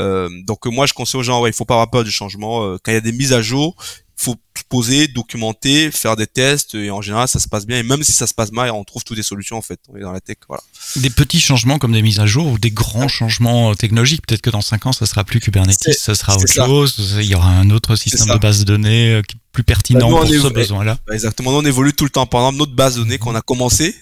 [0.00, 2.64] Euh, donc moi je conseille aux gens, ouais, il faut pas avoir peur du changement.
[2.64, 3.76] Euh, quand il y a des mises à jour,
[4.20, 4.36] faut
[4.68, 8.12] poser, documenter, faire des tests et en général ça se passe bien et même si
[8.12, 9.80] ça se passe mal, on trouve toutes des solutions en fait.
[9.88, 10.62] On est dans la tech, voilà.
[10.96, 14.26] Des petits changements comme des mises à jour ou des grands changements euh, technologiques.
[14.26, 17.16] Peut-être que dans 5 ans ça sera plus Kubernetes, ça sera autre chose.
[17.18, 20.28] Il y aura un autre système de base de données qui plus pertinent bah, pour
[20.28, 20.96] ce besoin-là.
[21.06, 22.26] Bah, exactement, on évolue tout le temps.
[22.26, 23.96] Par exemple, notre base de données qu'on a commencé,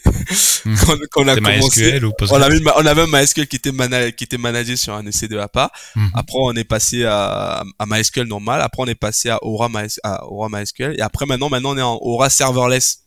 [0.65, 0.75] hmm.
[1.13, 4.77] qu'on a commencé, ou on, avait, on avait MySQL qui était, managé, qui était managé
[4.77, 5.71] sur un EC2 APA.
[5.95, 6.09] Hmm.
[6.15, 8.61] Après, on est passé à, à MySQL normal.
[8.61, 9.71] Après, on est passé à Aura,
[10.15, 10.95] à Aura MySQL.
[10.99, 13.03] Et après, maintenant, maintenant, on est en Aura serverless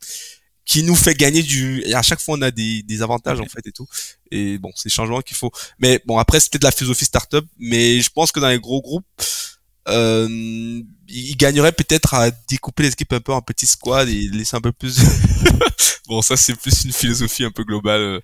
[0.66, 3.46] qui nous fait gagner du et à chaque fois on a des, des avantages en
[3.46, 3.88] fait et tout.
[4.30, 5.52] Et bon c'est changements qu'il faut.
[5.80, 8.82] Mais bon après c'était de la philosophie startup mais je pense que dans les gros
[8.82, 9.06] groupes
[9.88, 10.82] euh,
[11.12, 14.62] il gagnerait peut-être à découper les équipes un peu en petits squads et laisser un
[14.62, 15.00] peu plus.
[16.08, 18.02] bon, ça c'est plus une philosophie un peu globale.
[18.02, 18.20] Euh,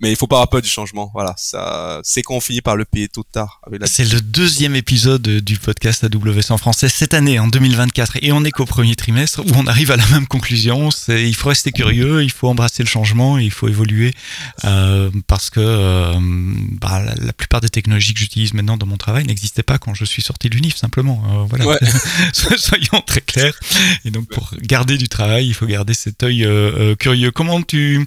[0.00, 1.10] mais il faut pas avoir peur du changement.
[1.12, 3.60] Voilà, ça, c'est qu'on finit par le payer tôt ou tard.
[3.84, 8.42] C'est le deuxième épisode du podcast AWS en français cette année, en 2024, et on
[8.44, 10.90] est qu'au premier trimestre où on arrive à la même conclusion.
[10.90, 14.14] C'est, il faut rester curieux, il faut embrasser le changement, il faut évoluer
[14.64, 16.14] euh, parce que euh,
[16.80, 20.06] bah, la, plupart des technologies que j'utilise maintenant dans mon travail n'existaient pas quand je
[20.06, 21.22] suis sorti de l'UNIF, simplement.
[21.30, 21.78] Euh, voilà,
[22.56, 23.58] soyons très clairs.
[24.04, 27.30] Et donc pour garder du travail, il faut garder cet œil euh, curieux.
[27.30, 28.06] Comment tu,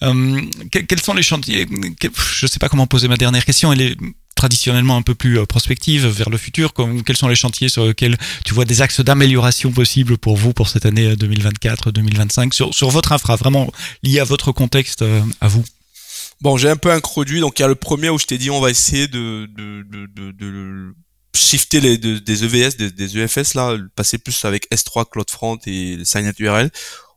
[0.00, 3.72] quels sont les chantiers Je ne sais pas comment poser ma dernière question.
[3.72, 3.96] Elle est
[4.42, 6.72] traditionnellement un peu plus euh, prospective vers le futur.
[7.06, 10.68] Quels sont les chantiers sur lesquels tu vois des axes d'amélioration possibles pour vous pour
[10.68, 13.70] cette année 2024-2025 euh, sur, votre infra, vraiment
[14.02, 15.64] lié à votre contexte euh, à vous
[16.40, 17.38] Bon, j'ai un peu introduit.
[17.38, 20.92] Donc, il y a le premier où je t'ai dit, on va essayer de, de,
[21.34, 26.70] shifter les, des EVS, des, EFS, là, passer plus avec S3, CloudFront et Signet URL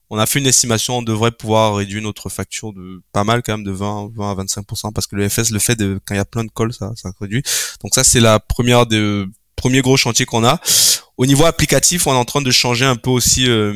[0.10, 3.58] on a fait une estimation, on devrait pouvoir réduire notre facture de pas mal quand
[3.58, 6.18] même de 20, 20 à 25% parce que le FS le fait de quand il
[6.18, 7.42] y a plein de calls ça, ça réduit.
[7.82, 10.60] Donc ça c'est la première de premier gros chantier qu'on a.
[11.18, 13.50] Au niveau applicatif, on est en train de changer un peu aussi.
[13.50, 13.74] Euh,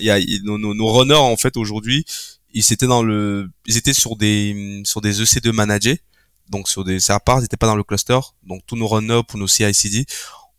[0.00, 2.04] y a nos, nos, runners en fait aujourd'hui,
[2.52, 6.00] ils étaient dans le, ils étaient sur des sur des EC2 managés,
[6.48, 8.18] donc sur des serveurs, ils n'étaient pas dans le cluster.
[8.42, 10.06] Donc tous nos runners pour nos CI/CD,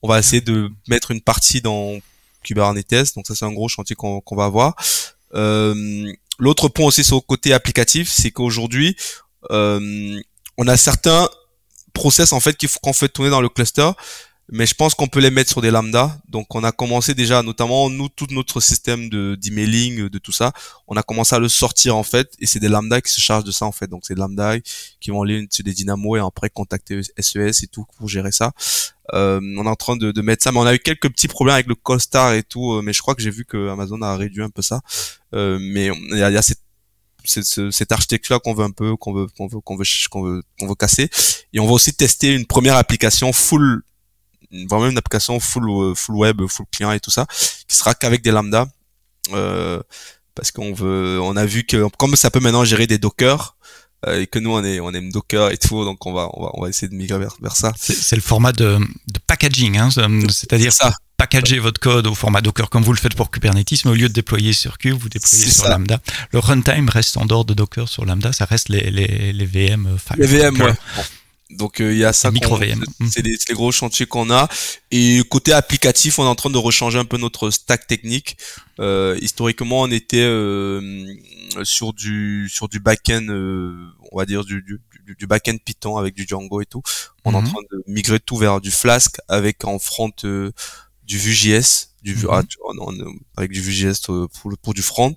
[0.02, 1.98] on va essayer de mettre une partie dans
[2.44, 3.16] Kubernetes.
[3.16, 4.76] Donc ça, c'est un gros chantier qu'on va avoir.
[5.34, 8.96] Euh, l'autre point aussi sur le côté applicatif, c'est qu'aujourd'hui,
[9.52, 10.20] euh,
[10.58, 11.28] on a certains
[11.94, 13.90] process en fait qu'il faut qu'on fait tourner dans le cluster
[14.52, 16.20] mais je pense qu'on peut les mettre sur des lambda.
[16.30, 20.54] Donc on a commencé déjà, notamment nous, tout notre système de d'emailing, de tout ça,
[20.88, 23.44] on a commencé à le sortir en fait, et c'est des lambda qui se chargent
[23.44, 23.88] de ça en fait.
[23.88, 24.60] Donc c'est des lambda
[25.00, 28.32] qui vont aller sur des dynamos et après contacter SES e et tout pour gérer
[28.32, 28.52] ça.
[29.14, 31.28] Euh, on est en train de, de, mettre ça, mais on a eu quelques petits
[31.28, 34.02] problèmes avec le CoStar et tout, euh, mais je crois que j'ai vu que Amazon
[34.02, 34.82] a réduit un peu ça.
[35.36, 36.60] Euh, mais il y a, y a cette
[37.28, 41.10] cette, architecture qu'on veut un peu qu'on veut qu'on veut qu'on veut qu'on veut casser
[41.54, 43.82] et on va aussi tester une première application full
[44.70, 47.26] vraiment une application full euh, full web, full client et tout ça,
[47.68, 48.68] qui sera qu'avec des lambda.
[49.34, 49.82] Euh,
[50.36, 53.56] parce qu'on veut, on a vu que comme ça peut maintenant gérer des Docker
[54.06, 56.44] euh, et que nous on est on aime Docker et tout, donc on va on
[56.44, 57.74] va on va essayer de migrer vers, vers ça.
[57.78, 58.78] C'est le format de,
[59.08, 63.16] de packaging, hein, c'est-à-dire ça packagez votre code au format Docker comme vous le faites
[63.16, 66.00] pour Kubernetes, mais au lieu de déployer sur Kube, vous déployez sur Lambda.
[66.32, 69.98] Le runtime reste en dehors de Docker sur Lambda, ça reste les, les, les VM.
[70.18, 70.74] les VM, ouais.
[71.52, 72.32] Donc il y a ça.
[72.32, 72.84] Micro VM.
[73.10, 74.48] C'est les, gros chantiers qu'on a.
[74.92, 78.38] Et côté applicatif, on est en train de rechanger un peu notre stack technique.
[78.80, 81.06] Euh, historiquement, on était euh,
[81.64, 84.82] sur du sur du backend, euh, on va dire du, du,
[85.16, 86.82] du backend Python avec du Django et tout.
[87.24, 87.50] On est en mhm.
[87.50, 90.52] train de migrer tout vers du Flask avec en front euh,
[91.04, 92.28] du Vue.js, du mhm.
[92.32, 92.42] ah,
[93.38, 95.16] avec du Vue.js pour, pour du front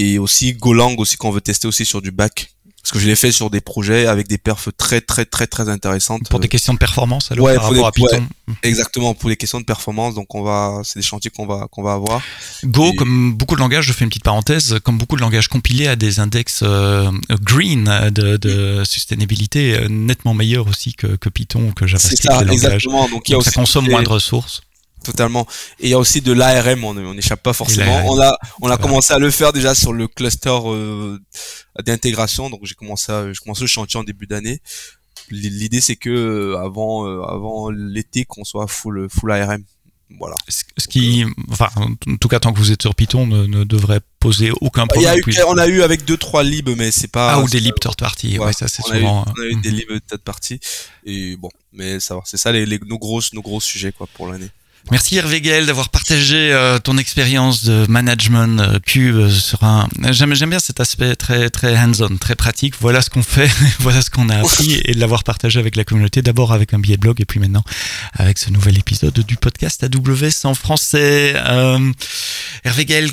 [0.00, 3.16] et aussi Golang aussi qu'on veut tester aussi sur du back parce que je l'ai
[3.16, 6.28] fait sur des projets avec des perfs très très très très intéressantes.
[6.28, 8.26] Pour des questions de performance, alors, par rapport à Python.
[8.62, 10.14] exactement, pour les questions de performance.
[10.14, 12.22] Donc on va, c'est des chantiers qu'on va qu'on va avoir.
[12.64, 15.88] Go, comme beaucoup de langages, je fais une petite parenthèse, comme beaucoup de langages compilés
[15.88, 17.10] à des index euh,
[17.42, 22.22] green de, de sustainabilité euh, nettement meilleurs aussi que, que Python ou que JavaScript.
[22.22, 23.08] C'est ça, exactement.
[23.08, 24.62] Donc, il y a ça consomme moins de ressources.
[25.04, 25.46] Totalement.
[25.78, 28.02] Et il y a aussi de l'ARM, on n'échappe pas forcément.
[28.06, 31.18] On a, on a commencé à le faire déjà sur le cluster euh,
[31.84, 32.50] d'intégration.
[32.50, 34.60] Donc j'ai commencé, à, je le chantier en début d'année.
[35.30, 39.62] L'idée c'est que euh, avant, euh, avant l'été, qu'on soit full, full ARM.
[40.18, 40.34] Voilà.
[40.48, 44.50] Ce qui, enfin, en tout cas, tant que vous êtes sur Python, ne, devrait poser
[44.60, 45.20] aucun problème.
[45.24, 47.34] Il y a eu, on a eu avec deux trois libs, mais c'est pas.
[47.34, 48.38] Ah ou des libs third party.
[48.38, 49.24] Ouais, ça c'est souvent.
[49.24, 50.58] on a eu des libs third party.
[51.04, 52.22] Et bon, mais ça va.
[52.24, 54.50] C'est ça les, les, nos grosses, nos gros sujets quoi pour l'année.
[54.90, 59.88] Merci Hervé Gaël d'avoir partagé euh, ton expérience de management euh, Cube sur un.
[60.10, 62.74] J'aime bien cet aspect très très hands-on, très pratique.
[62.80, 65.84] Voilà ce qu'on fait, voilà ce qu'on a appris et de l'avoir partagé avec la
[65.84, 66.22] communauté.
[66.22, 67.62] D'abord avec un billet de blog et puis maintenant
[68.14, 71.34] avec ce nouvel épisode du podcast AWS en français.
[71.36, 71.92] Euh,
[72.64, 73.10] Hervé Gaël,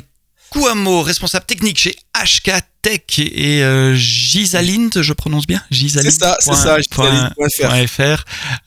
[0.50, 5.62] Kouamo, responsable technique chez HK Tech et euh, Gisalint, je prononce bien?
[5.70, 6.10] Gisalint.
[6.10, 8.16] C'est ça, c'est ça, euh,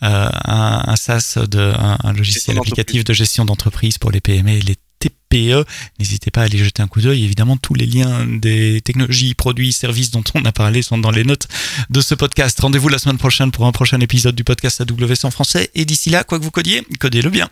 [0.02, 4.76] un, un, SaaS, de, un, logiciel applicatif de gestion d'entreprise pour les PME et les
[5.00, 5.66] TPE.
[6.00, 7.24] N'hésitez pas à aller jeter un coup d'œil.
[7.24, 11.24] Évidemment, tous les liens des technologies, produits, services dont on a parlé sont dans les
[11.24, 11.48] notes
[11.90, 12.60] de ce podcast.
[12.60, 15.72] Rendez-vous la semaine prochaine pour un prochain épisode du podcast AWS en français.
[15.74, 17.50] Et d'ici là, quoi que vous codiez, codez-le bien.